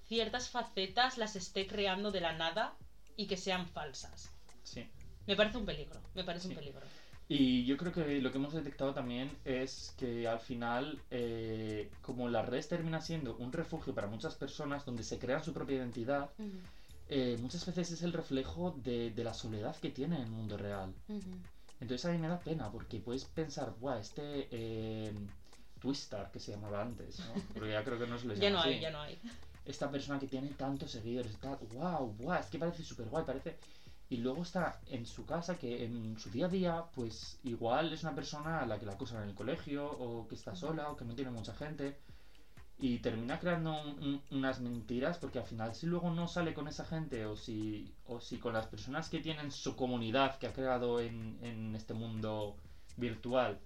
[0.07, 2.75] ciertas facetas las esté creando de la nada
[3.16, 4.31] y que sean falsas.
[4.64, 4.87] Sí.
[5.27, 6.49] Me parece un peligro, me parece Sí.
[6.51, 6.83] un peligro.
[7.27, 12.29] Y yo creo que lo que hemos detectado también es que al final, eh, como
[12.29, 16.29] la red termina siendo un refugio para muchas personas donde se crean su propia identidad,
[17.09, 20.57] eh, muchas veces es el reflejo de, de la soledad que tiene en el mundo
[20.57, 20.93] real.
[21.81, 25.12] Entonces a mí me da pena porque puedes pensar, guau, este eh,
[25.81, 27.35] Twistar que se llamaba antes, ¿no?
[27.55, 28.81] Porque ya creo que no se les Ya llama no hay, así.
[28.81, 29.19] ya no hay.
[29.67, 33.59] Esta persona que tiene tantos seguidores, está, wow, wow, es que parece súper guay, parece...
[34.09, 38.03] Y luego está en su casa que en su día a día, pues igual es
[38.03, 40.97] una persona a la que la acusan en el colegio, o que está sola, o
[40.97, 41.97] que no tiene mucha gente.
[42.87, 46.68] Y termina creando un- un- unas mentiras porque al final si luego no sale con
[46.68, 50.53] esa gente o si, o si con las personas que tienen su comunidad que ha
[50.53, 52.57] creado en, en este mundo
[52.99, 53.59] virtual,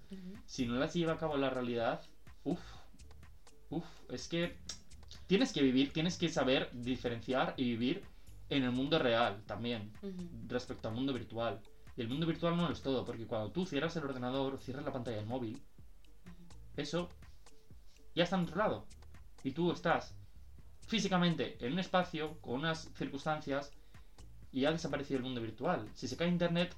[0.47, 2.01] si no las lleva a cabo la realidad,
[2.45, 2.61] uff,
[3.71, 4.57] uff, es que
[5.27, 8.05] tienes que vivir, tienes que saber diferenciar y vivir
[8.51, 9.93] en el mundo real también,
[10.47, 11.61] respecto al mundo virtual.
[11.97, 14.85] Y el mundo virtual no lo es todo, porque cuando tú cierras el ordenador, cierras
[14.85, 15.61] la pantalla del móvil,
[16.77, 17.09] eso
[18.15, 18.87] ya está en otro lado.
[19.45, 20.15] Y tú estás
[20.87, 23.71] físicamente en un espacio, con unas circunstancias,
[24.53, 25.89] y ha desaparecido el mundo virtual.
[25.95, 26.75] Si se cae internet,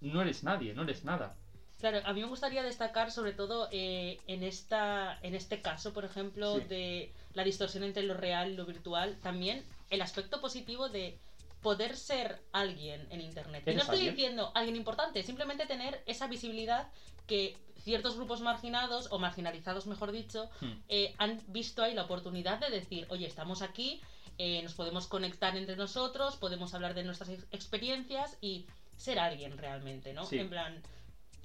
[0.00, 1.36] no eres nadie, no eres nada.
[1.78, 6.04] Claro, a mí me gustaría destacar sobre todo eh, en, esta, en este caso, por
[6.04, 6.64] ejemplo, Sí.
[6.68, 11.18] de la distorsión entre lo real y lo virtual, también el aspecto positivo de
[11.60, 13.62] poder ser alguien en Internet.
[13.62, 14.14] Y no ¿Eres estoy alguien?
[14.16, 16.88] diciendo alguien importante, simplemente tener esa visibilidad
[17.26, 20.72] que ciertos grupos marginados, o marginalizados mejor dicho, Hmm.
[20.88, 24.00] eh, han visto ahí la oportunidad de decir, oye, estamos aquí,
[24.38, 28.66] eh, nos podemos conectar entre nosotros, podemos hablar de nuestras ex- experiencias y
[28.96, 30.24] ser alguien realmente, ¿no?
[30.24, 30.38] Sí.
[30.38, 30.80] En plan,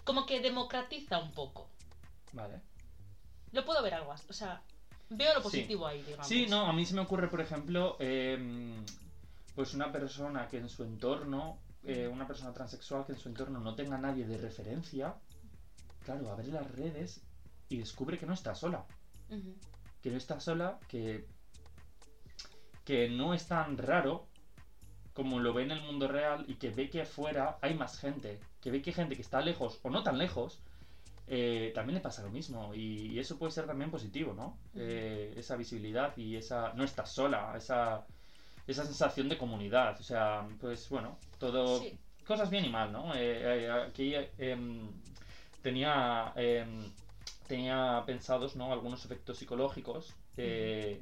[0.04, 1.67] como que democratiza un poco.
[2.34, 2.62] Vale.
[3.52, 4.62] Lo puedo ver algo así, o sea,
[5.10, 5.43] veo lo Sí.
[5.43, 6.28] positivo ahí, digamos.
[6.28, 8.86] Sí, no, a mí se me ocurre, por ejemplo, em,
[9.56, 13.60] pues una persona que en su entorno, eh, una persona transexual que en su entorno
[13.60, 15.15] no tenga nadie de referencia,
[16.07, 17.21] claro, abre las redes
[17.67, 18.85] y descubre que no está sola.
[20.01, 21.25] Que no está sola, que,
[22.85, 24.25] que no es tan raro
[25.13, 28.39] como lo ve en el mundo real y que ve que afuera hay más gente,
[28.61, 30.61] que ve que hay gente que está lejos o no tan lejos,
[31.27, 34.55] eh, también le pasa lo mismo y, y eso puede ser también positivo, ¿no?
[34.75, 38.05] Eh, esa visibilidad y esa no estás sola, esa
[38.65, 41.97] esa sensación de comunidad, o sea, pues bueno, todo Sí.
[42.25, 43.13] cosas bien y mal, ¿no?
[43.15, 44.91] Eh, eh, aquí em,
[45.67, 46.89] tenía em,
[47.47, 48.71] tenía pensados, ¿no?
[48.71, 51.01] Algunos efectos psicológicos eh,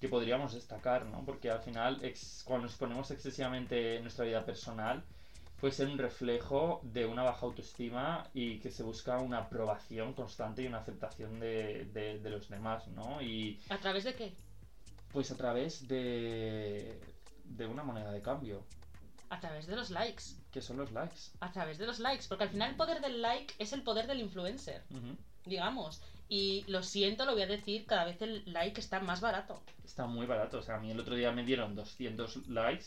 [0.00, 1.24] que podríamos destacar, ¿no?
[1.24, 5.02] Porque al final, ex- cuando nos ponemos excesivamente en nuestra vida personal,
[5.60, 10.62] puede ser un reflejo de una baja autoestima y que se busca una aprobación constante
[10.62, 13.20] y una aceptación de, de- de los demás, ¿no?
[13.20, 14.32] Y ¿A través de qué?
[15.12, 17.00] pues a través de,
[17.44, 18.64] de una moneda de cambio,
[19.30, 20.24] A través de los likes.
[20.52, 21.30] que son los likes.
[21.40, 22.26] A través de los likes.
[22.28, 25.16] Porque al final el poder del like es el poder del influencer, Ujú.
[25.46, 26.02] digamos.
[26.28, 29.62] Y lo siento, lo voy a decir, cada vez el like está más barato.
[29.84, 30.58] Está muy barato.
[30.58, 32.86] O sea, a mí el otro día me dieron 200 likes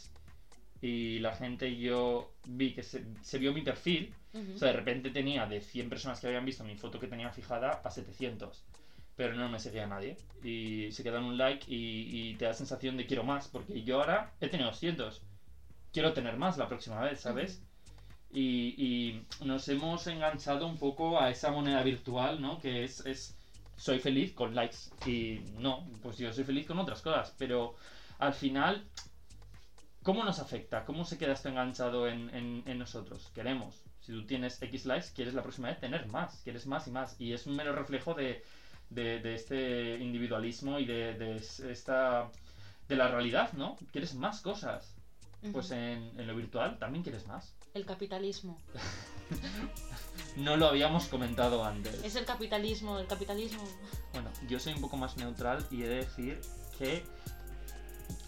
[0.82, 4.14] y la gente yo vi que se, se vio mi perfil.
[4.34, 4.56] Ujú.
[4.56, 7.32] O sea, de repente tenía de 100 personas que habían visto mi foto que tenía
[7.32, 8.64] fijada a 700.
[9.16, 10.18] Pero no me seguía nadie.
[10.44, 13.48] Y se quedan un like y, y te da sensación de quiero más.
[13.48, 15.22] Porque yo ahora he tenido 200.
[15.94, 17.62] Quiero tener más la próxima vez, ¿sabes?
[18.32, 22.60] Y, y nos hemos enganchado un poco a esa moneda virtual, ¿no?
[22.60, 23.38] Que es, es
[23.78, 24.78] soy feliz con likes.
[25.06, 27.34] Y no, pues yo soy feliz con otras cosas.
[27.38, 27.76] Pero
[28.20, 28.84] al final,
[30.04, 30.84] ¿cómo nos afecta?
[30.86, 33.30] ¿Cómo se queda esto enganchado en, en- en nosotros?
[33.36, 33.84] Queremos.
[34.02, 36.42] Si tú tienes X likes, quieres la próxima vez tener más.
[36.44, 37.16] Quieres más y más.
[37.20, 38.44] Y es un mero reflejo de,
[38.90, 42.30] de- de este individualismo y de, de es- esta...
[42.88, 43.78] de la realidad, ¿no?
[43.92, 44.96] Quieres más cosas.
[45.52, 47.54] Pues en, en lo virtual también quieres más.
[47.74, 48.62] El capitalismo.
[50.36, 52.04] No lo habíamos comentado antes.
[52.04, 53.64] Es el capitalismo, el capitalismo.
[54.14, 56.42] Bueno, yo soy un poco más neutral y he de decir
[56.78, 57.04] que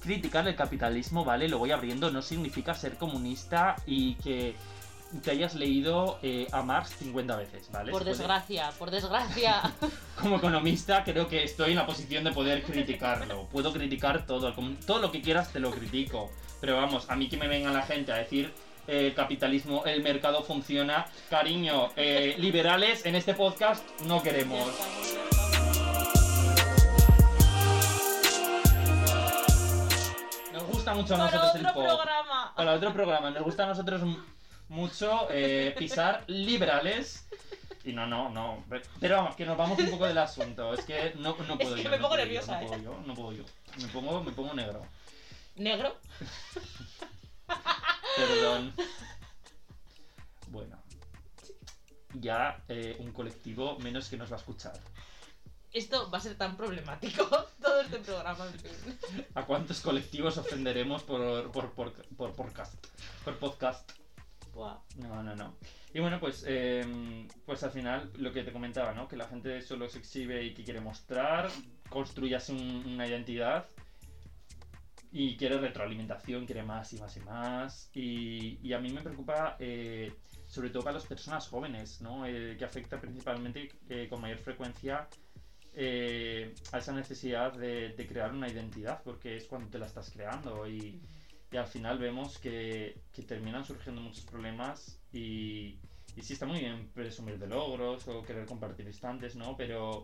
[0.01, 1.49] criticar el capitalismo, ¿vale?
[1.49, 4.55] Lo voy abriendo, no significa ser comunista y que
[5.23, 7.91] te hayas leído eh, a Marx 50 veces, ¿vale?
[7.91, 9.73] Por desgracia, por desgracia.
[10.21, 13.47] Como economista creo que estoy en la posición de poder criticarlo.
[13.47, 14.53] Puedo criticar todo,
[14.85, 16.29] todo lo que quieras te lo critico.
[16.61, 18.51] Pero vamos, a mí que me venga la gente a decir
[18.87, 21.05] eh, el capitalismo, el mercado funciona.
[21.29, 24.71] Cariño, eh, liberales en este podcast no queremos.
[30.53, 31.85] Nos gusta mucho a Para nosotros el otro pop.
[31.85, 32.53] programa.
[32.55, 34.01] Para otro programa, nos gusta a nosotros
[34.69, 37.27] mucho eh, pisar liberales.
[37.83, 38.63] Y no, no, no.
[38.99, 40.73] Pero vamos, que nos vamos un poco del asunto.
[40.73, 41.89] Es que no, no puedo que yo.
[41.89, 42.79] me no pongo nerviosa, yo, no ¿eh?
[42.79, 43.43] puedo yo, no puedo yo.
[43.79, 44.81] Me pongo, me pongo negro.
[45.55, 45.95] Negro.
[48.17, 48.73] Perdón.
[50.47, 50.81] Bueno.
[52.13, 54.79] Ya eh, un colectivo menos que nos va a escuchar.
[55.73, 57.25] Esto va a ser tan problemático
[57.61, 58.45] todo este programa.
[58.45, 59.25] en fin.
[59.33, 62.73] ¿A cuántos colectivos ofenderemos por, por, por, por podcast?
[63.25, 63.91] Por podcast.
[64.55, 65.57] No, no, no.
[65.93, 69.09] Y bueno, pues, eh, pues al final lo que te comentaba, ¿no?
[69.09, 71.49] Que la gente solo se exhibe y que quiere mostrar,
[71.89, 73.65] construyase un- una identidad
[75.17, 77.89] y quiere retroalimentación, quiere más y más y más.
[77.93, 80.13] Y, y a mí me preocupa, eh,
[80.45, 82.25] sobre todo para las personas jóvenes, ¿no?
[82.25, 85.07] Eh, que afecta principalmente eh, con mayor frecuencia
[85.73, 90.11] eh, a esa necesidad de, de crear una identidad, porque es cuando te la estás
[90.11, 91.01] creando y,
[91.49, 95.79] y al final vemos que, que terminan surgiendo muchos problemas y,
[96.17, 99.55] y sí está muy bien presumir de logros o querer compartir instantes, ¿no?
[99.55, 100.01] Pero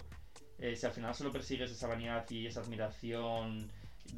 [0.57, 3.69] eh, si al final solo persigues esa vanidad y esa admiración,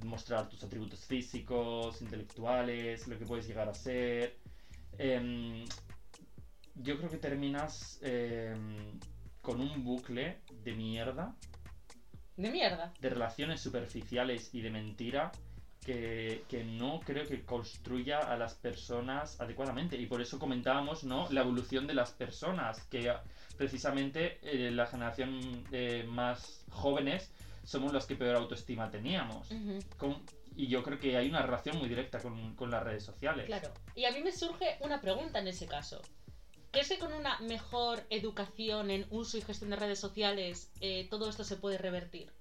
[0.05, 4.37] mostrar tus atributos físicos, intelectuales, lo que puedes llegar a ser,
[4.97, 5.65] em,
[6.75, 8.99] yo creo que terminas em,
[9.41, 11.35] con un bucle de mierda
[12.37, 12.91] De mierda.
[12.99, 15.31] de relaciones superficiales y de mentira
[15.85, 19.97] que, que no creo que construya a las personas adecuadamente.
[19.97, 21.29] Y por eso comentábamos ¿no?
[21.29, 23.13] la evolución de las personas, que
[23.57, 27.31] precisamente eh, la generación eh, más jóvenes
[27.63, 29.49] somos los que peor autoestima teníamos.
[29.97, 30.23] Con-
[30.55, 33.47] y yo creo que hay una relación muy directa con, con las redes sociales.
[33.47, 33.71] Claro.
[33.95, 36.01] Y a mí me surge una pregunta en ese caso.
[36.71, 41.29] ¿Crees que con una mejor educación en uso y gestión de redes sociales eh, todo
[41.29, 42.31] esto se puede revertir?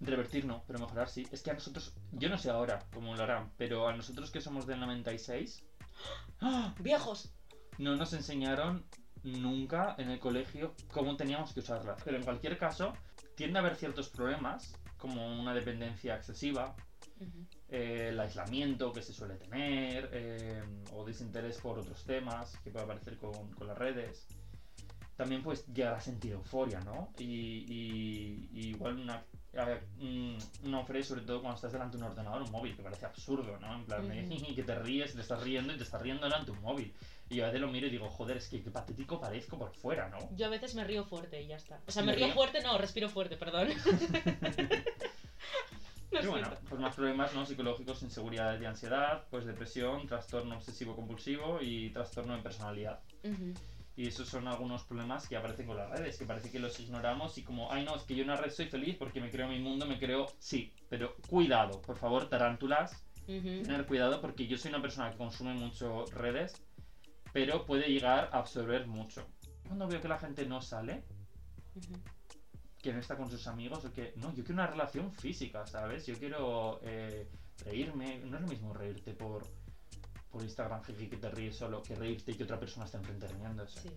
[0.00, 1.26] Revertir no, pero mejorar sí.
[1.30, 4.40] Es que a nosotros, yo no sé ahora cómo lo harán, pero a nosotros que
[4.40, 5.62] somos del 96,
[6.40, 6.74] ¡ah!
[6.80, 7.32] ¡Viejos!
[7.78, 8.84] no nos enseñaron
[9.22, 12.00] nunca en el colegio cómo teníamos que usarlas.
[12.04, 12.92] Pero en cualquier caso,
[13.42, 16.76] tiende a haber ciertos problemas, como una dependencia excesiva,
[17.68, 22.84] eh, el aislamiento que se suele tener, eh, o desinterés por otros temas que puede
[22.84, 24.28] aparecer con, con las redes.
[25.16, 27.12] También pues llegar a sentir euforia, ¿no?
[27.18, 29.24] Y, y- y igual una,
[29.56, 32.82] a- un- una euforia sobre todo cuando estás delante de un ordenador un móvil, que
[32.82, 33.74] parece absurdo, ¿no?
[33.74, 34.54] En plan, de, Ujú.
[34.54, 36.94] que te ríes, te estás riendo y te estás riendo delante de un móvil.
[37.32, 39.74] Y yo a veces lo miro y digo, joder, es que qué patético parezco por
[39.74, 40.18] fuera, ¿no?
[40.36, 41.80] Yo a veces me río fuerte y ya está.
[41.86, 42.34] O sea, Me río río.
[42.34, 43.68] fuerte, no, respiro fuerte, perdón.
[46.22, 47.46] Y bueno, pues más problemas ¿no?
[47.46, 53.00] psicológicos, inseguridad y ansiedad, pues depresión, trastorno obsesivo-compulsivo y trastorno de personalidad.
[53.24, 53.54] Ujú.
[53.96, 57.38] Y esos son algunos problemas que aparecen con las redes, que parece que los ignoramos
[57.38, 59.48] y como, ay no, es que yo en una red soy feliz porque me creo
[59.48, 60.30] mi mundo, me creo...
[60.38, 63.62] Sí, pero cuidado, por favor, tarántulas, Ujú.
[63.62, 66.52] tener cuidado porque yo soy una persona que consume mucho redes,
[67.32, 69.26] pero puede llegar a absorber mucho.
[69.66, 71.02] Cuando veo que la gente no sale,
[72.80, 76.06] que no está con sus amigos o que no, yo quiero una relación física, ¿sabes?
[76.06, 77.28] Yo quiero eh,
[77.64, 79.46] reírme, no es lo mismo reírte por
[80.30, 83.28] por Instagram jiji, que te ríes solo que reírte y que otra persona está enfrente
[83.28, 83.80] riéndose.
[83.82, 83.90] Sí.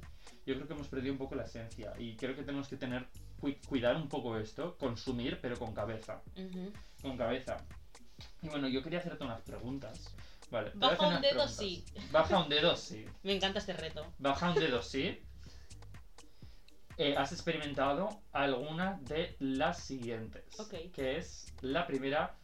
[0.46, 3.08] Yo creo que hemos perdido un poco la esencia y creo que tenemos que tener
[3.40, 6.74] cu- cuidar un poco esto, consumir pero con cabeza, Ujú.
[7.02, 7.56] con cabeza.
[8.42, 10.14] Y bueno, yo quería hacerte unas preguntas.
[10.52, 11.56] Vale, Baja un dedo, preguntas.
[11.56, 11.86] sí.
[12.12, 13.06] Baja un dedo, sí.
[13.24, 14.14] Me encanta este reto.
[14.20, 15.22] Baja un dedo, sí.
[16.98, 20.44] Eh, has experimentado alguna de las siguientes.
[20.94, 22.38] Que es la primera,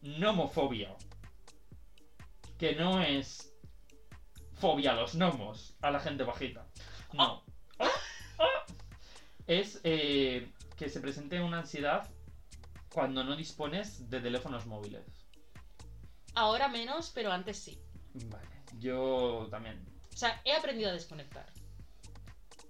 [0.00, 0.96] nomofobia.
[2.58, 3.54] Que no es
[4.54, 6.66] fobia a los gnomos, a la gente bajita.
[7.12, 7.44] No.
[9.46, 12.08] Es eh, que se presente una ansiedad
[12.92, 15.04] cuando no dispones de teléfonos móviles.
[16.34, 17.80] Ahora menos, pero antes sí.
[18.14, 18.48] Vale.
[18.78, 19.84] Yo también.
[20.12, 21.46] O sea, he aprendido a desconectar.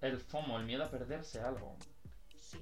[0.01, 1.77] El FOMO, el miedo a perderse algo.
[2.41, 2.59] Sí.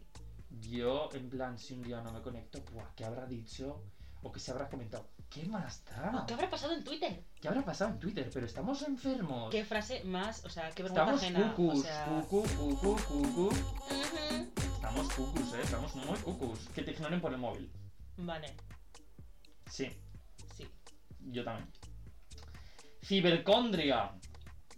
[0.61, 3.83] Yo, en plan, si un día no me conecto, buah, ¿qué habrá dicho?
[4.23, 5.09] O que se habrá comentado.
[5.31, 6.25] ¿Qué más da?
[6.27, 7.25] ¿Qué habrá pasado en Twitter?
[7.41, 8.29] ¿Qué habrá pasado en Twitter?
[8.35, 9.51] Pero estamos enfermos.
[9.51, 10.45] ¿Qué frase más?
[10.45, 11.55] O sea, qué vergüenza Estamos ajena.
[11.55, 12.25] cucus, o sea...
[12.29, 13.47] cucu, cucu, cucu.
[13.47, 14.51] Ujú.
[14.75, 16.59] Estamos cucus, eh, estamos muy cucus.
[16.75, 17.71] Que te ignoren por el móvil.
[18.17, 18.55] Vale.
[19.71, 19.89] Sí.
[21.33, 21.71] Yo también.
[23.03, 24.13] Cibercondria.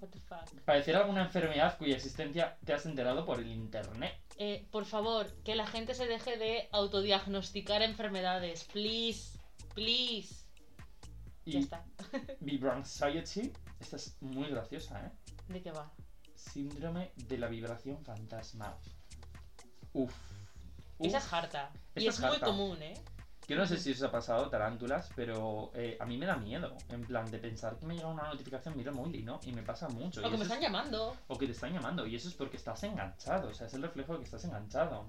[0.01, 0.65] What the fuck.
[0.65, 4.21] Padecer alguna enfermedad cuya existencia te has enterado por el internet.
[4.39, 8.65] Eh, por favor, que la gente se deje de autodiagnosticar enfermedades.
[8.65, 9.39] Please.
[9.75, 10.47] Please.
[11.45, 11.85] Y Ya está.
[12.41, 13.53] Vibranxiety.
[13.81, 15.11] Esta es muy graciosa, ¿eh?
[15.49, 15.93] ¿De qué va?
[16.35, 18.77] Síndrome de la vibración fantasma.
[19.93, 20.15] Uf.
[21.01, 21.73] Esa es harta.
[21.97, 22.95] Y Esta es es muy común, ¿eh?
[23.49, 26.77] Yo no sé si os ha pasado, tarántulas, pero eh, a mí me da miedo.
[26.91, 29.41] En plan, de pensar que me llega una notificación, miro móvil, ¿no?
[29.45, 30.21] Y me pasa mucho.
[30.21, 31.17] y O que me están es- llamando.
[31.27, 32.07] o que te están llamando.
[32.07, 33.49] Y eso es porque estás enganchado.
[33.49, 35.07] O sea, es el reflejo de que estás enganchado.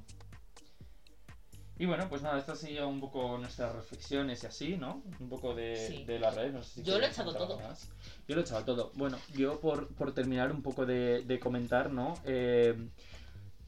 [1.78, 5.02] Y bueno, pues nada, estas han sido un poco nuestras reflexiones y así, ¿no?
[5.20, 6.04] Un poco de, Sí.
[6.06, 6.54] de la red.
[6.54, 7.60] No sé si Yo lo he echado todo.
[7.60, 7.90] más.
[8.28, 8.92] Yo lo he echado todo.
[8.96, 12.14] Bueno, yo por, por terminar un poco de, de comentar, ¿no?
[12.26, 12.90] Eh,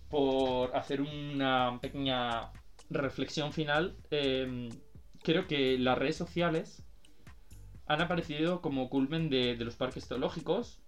[0.10, 2.52] por hacer una pequeña
[2.90, 4.70] reflexión final, eh,
[5.24, 6.84] creo que las redes sociales
[7.88, 10.80] han aparecido como culmen de, de los parques zoológicos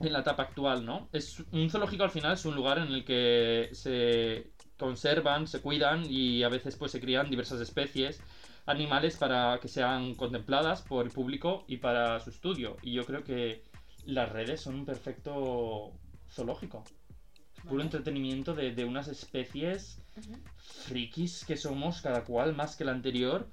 [0.00, 1.08] en la etapa actual, ¿no?
[1.12, 6.04] Es un zoológico al final es un lugar en el que se conservan, se cuidan
[6.08, 8.22] y a veces pues se crían diversas especies
[8.66, 12.76] animales para que sean contempladas por el público y para su estudio.
[12.82, 13.64] Y yo creo que
[14.06, 15.92] las redes son un perfecto
[16.30, 16.84] zoológico.
[17.62, 17.84] Puro Vale.
[17.84, 20.00] entretenimiento de, de unas especies
[20.58, 23.48] Frikis que somos cada cual más que el anterior.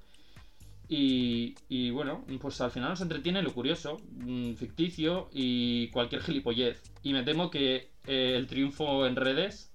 [0.90, 6.82] Y, y bueno, pues al final nos entretiene lo curioso, mm, ficticio y cualquier gilipollez.
[7.02, 9.70] Y me temo que eh, el triunfo en redes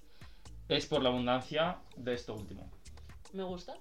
[0.70, 2.70] es por la abundancia de esto último.
[3.32, 3.76] Me gusta.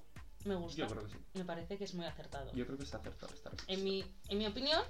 [0.45, 0.83] Me gusta.
[0.83, 1.19] Yo creo que sí.
[1.35, 2.53] Me parece que es muy acertado.
[2.53, 3.73] Yo creo que está acertado esta respuesta.
[3.73, 4.83] En mi, en mi opinión,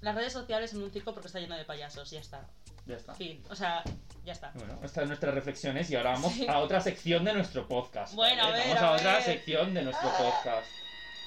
[0.00, 2.10] las redes sociales son un circo porque está lleno de payasos.
[2.10, 2.48] Ya está.
[2.86, 3.14] Ya está.
[3.48, 3.82] O sea,
[4.24, 4.50] ya está.
[4.54, 6.46] Bueno, estas son nuestras reflexiones y ahora vamos Sí.
[6.48, 8.14] a otra sección de nuestro podcast.
[8.14, 8.54] Bueno, ¿vale?
[8.54, 10.66] a ver, Vamos a a, otra sección de nuestro podcast.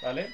[0.04, 0.30] ¿Vale?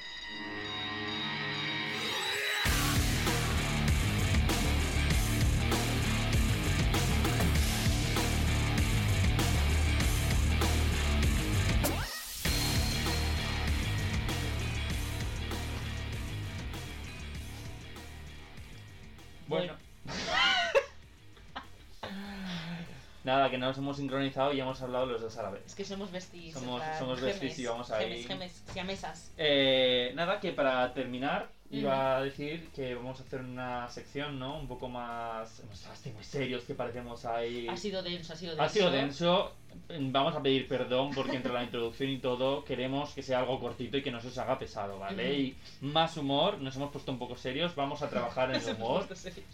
[23.52, 25.62] Que no nos hemos sincronizado y hemos hablado los dos a la vez.
[25.66, 26.54] Es que somos besties.
[26.54, 27.88] Somos- somos besties y vamos
[28.26, 29.30] gemes, siamesas.
[29.36, 34.58] Eh, nada, que para terminar iba a decir que vamos a hacer una sección, ¿no?
[34.58, 35.60] Un poco más...
[35.60, 37.66] Hemos estado muy serios, que parecemos ahí...
[37.66, 38.62] Ha sido denso, ha sido denso.
[38.62, 39.52] Ha sido denso.
[39.88, 43.96] Vamos a pedir perdón porque entre la introducción y todo queremos que sea algo cortito
[43.96, 45.34] y que no se os haga pesado, ¿vale?
[45.34, 49.06] Y más humor, nos hemos puesto un poco serios, vamos a trabajar en el humor.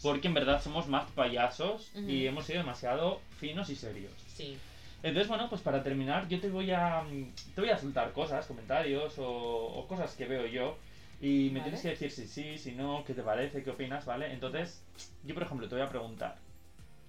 [0.03, 4.13] Porque en verdad somos más payasos y hemos sido demasiado finos y serios.
[4.27, 4.59] Sí.
[5.03, 8.47] Entonces, bueno, pues para terminar, yo te voy a mm, te voy a soltar cosas,
[8.47, 10.77] comentarios o, o cosas que veo yo.
[11.21, 11.63] Y me Vale.
[11.63, 14.33] tienes que decir si sí, si no, qué te parece, qué opinas, ¿vale?
[14.33, 14.85] Entonces,
[15.25, 16.37] yo por ejemplo te voy a preguntar.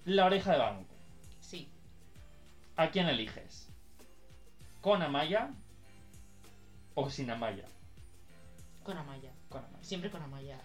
[0.04, 0.94] La oreja de banco.
[1.40, 1.68] Sí.
[2.76, 3.68] ¿A quién eliges?
[4.80, 5.50] ¿Con Amaya
[6.94, 7.66] o sin Amaya?
[8.82, 9.30] Con Amaya.
[9.48, 9.82] Con Amaya.
[9.84, 10.58] Siempre con Amaya.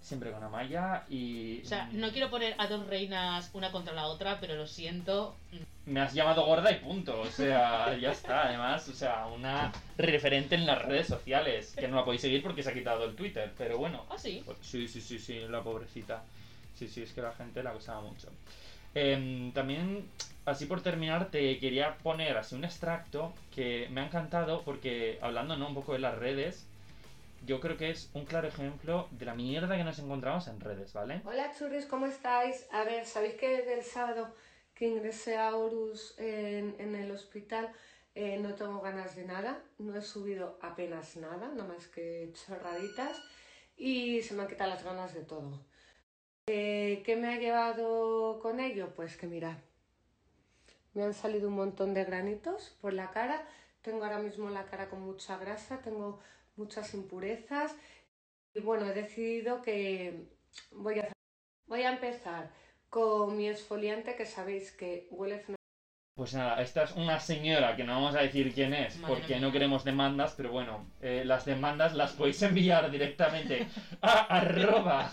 [0.00, 1.62] Siempre con Amaya y...
[1.62, 4.66] O sea, mm, no quiero poner a dos reinas una contra la otra, pero lo
[4.66, 5.34] siento.
[5.86, 7.20] Me has llamado gorda y punto.
[7.20, 8.48] O sea, ya está.
[8.48, 11.74] Además, o sea, una referente en las redes sociales.
[11.78, 13.52] Que no la podéis seguir porque se ha quitado el Twitter.
[13.56, 14.04] Pero bueno.
[14.10, 14.42] Ah, sí.
[14.44, 16.24] Pues sí, sí, sí, sí, la pobrecita.
[16.74, 18.28] Sí, sí, es que la gente la acusaba mucho.
[18.94, 20.08] Em, también,
[20.44, 25.56] así por terminar, te quería poner así un extracto que me ha encantado porque, hablando
[25.56, 25.68] ¿no?
[25.68, 26.66] un poco de las redes,
[27.46, 30.92] yo creo que es un claro ejemplo de la mierda que nos encontramos en redes,
[30.92, 31.20] ¿vale?
[31.24, 32.66] Hola churris, ¿cómo estáis?
[32.72, 34.28] A ver, ¿sabéis que del sábado
[34.76, 37.72] que ingresé a Horus en, el hospital
[38.14, 39.62] eh, no tengo ganas de nada?
[39.78, 43.16] No he subido apenas nada, no más que chorraditas
[43.76, 45.64] y se me han quitado las ganas de todo.
[46.46, 48.94] Eh, ¿Qué me ha llevado con ello?
[48.94, 49.56] Pues que mirad,
[50.92, 53.48] me han salido un montón de granitos por la cara,
[53.80, 56.20] tengo ahora mismo la cara con mucha grasa, tengo
[56.56, 57.74] muchas impurezas
[58.54, 60.28] y bueno, he decidido que
[60.70, 61.12] voy a,
[61.66, 62.50] voy a empezar
[62.96, 65.44] con mi exfoliante que sabéis que huele.
[66.16, 69.34] Pues nada, esta es una señora que no vamos a decir quién es Madre porque
[69.34, 69.40] mía.
[69.40, 73.66] no queremos demandas, pero bueno, eh, las demandas las podéis enviar directamente
[74.00, 75.12] a arroba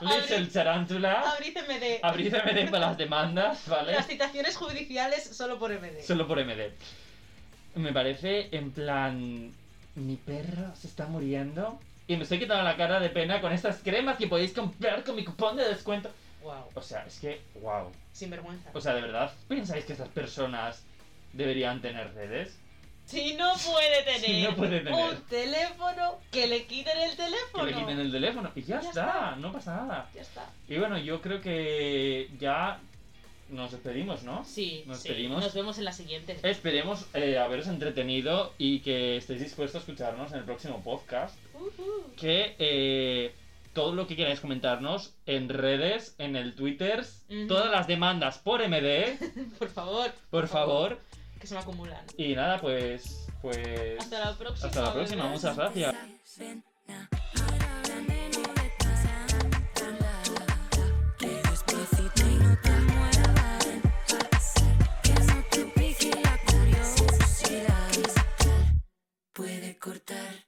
[0.00, 1.20] Little Charántula.
[1.32, 1.98] Abrid MD.
[2.02, 3.92] Abrid MD para las demandas, ¿vale?
[3.92, 6.00] Las citaciones judiciales solo por MD.
[6.02, 6.70] Solo por MD.
[7.74, 9.52] Me parece en plan.
[9.96, 11.78] Mi perro se está muriendo.
[12.06, 15.14] Y me estoy quitando la cara de pena con estas cremas que podéis comprar con
[15.14, 16.10] mi cupón de descuento.
[16.42, 16.68] Wow.
[16.74, 17.90] O sea, es que, wow.
[18.12, 18.70] Sin vergüenza.
[18.74, 20.82] O sea, ¿de verdad pensáis que estas personas
[21.32, 22.58] deberían tener redes?
[23.06, 24.92] Si no puede tener, Si no puede tener.
[24.94, 27.64] un teléfono, que le quiten el Que teléfono.
[27.66, 28.50] le quiten el teléfono.
[28.54, 29.36] Y ya, Ya está, está.
[29.36, 30.10] no pasa nada.
[30.14, 30.48] Ya está.
[30.68, 32.80] Y bueno, yo creo que ya
[33.48, 34.44] nos despedimos, ¿no?
[34.44, 35.08] Sí, Nos sí.
[35.08, 35.42] despedimos.
[35.44, 36.38] Nos vemos en la siguiente.
[36.42, 41.36] Esperemos eh, haberos entretenido y que estéis dispuestos a escucharnos en el próximo podcast.
[41.54, 42.12] Ujú.
[42.16, 43.34] Que eh,
[43.72, 47.04] todo lo que queráis comentarnos en redes, en el Twitter,
[47.48, 49.18] todas las demandas por MD,
[49.58, 50.10] Por favor.
[50.30, 50.98] por favor.
[51.40, 52.04] Que se me acumulan.
[52.16, 53.26] Y nada, pues.
[53.40, 53.98] Pues.
[53.98, 54.68] Hasta la próxima.
[54.68, 55.94] Hasta la próxima, muchas gracias.
[69.32, 70.46] Puede cortar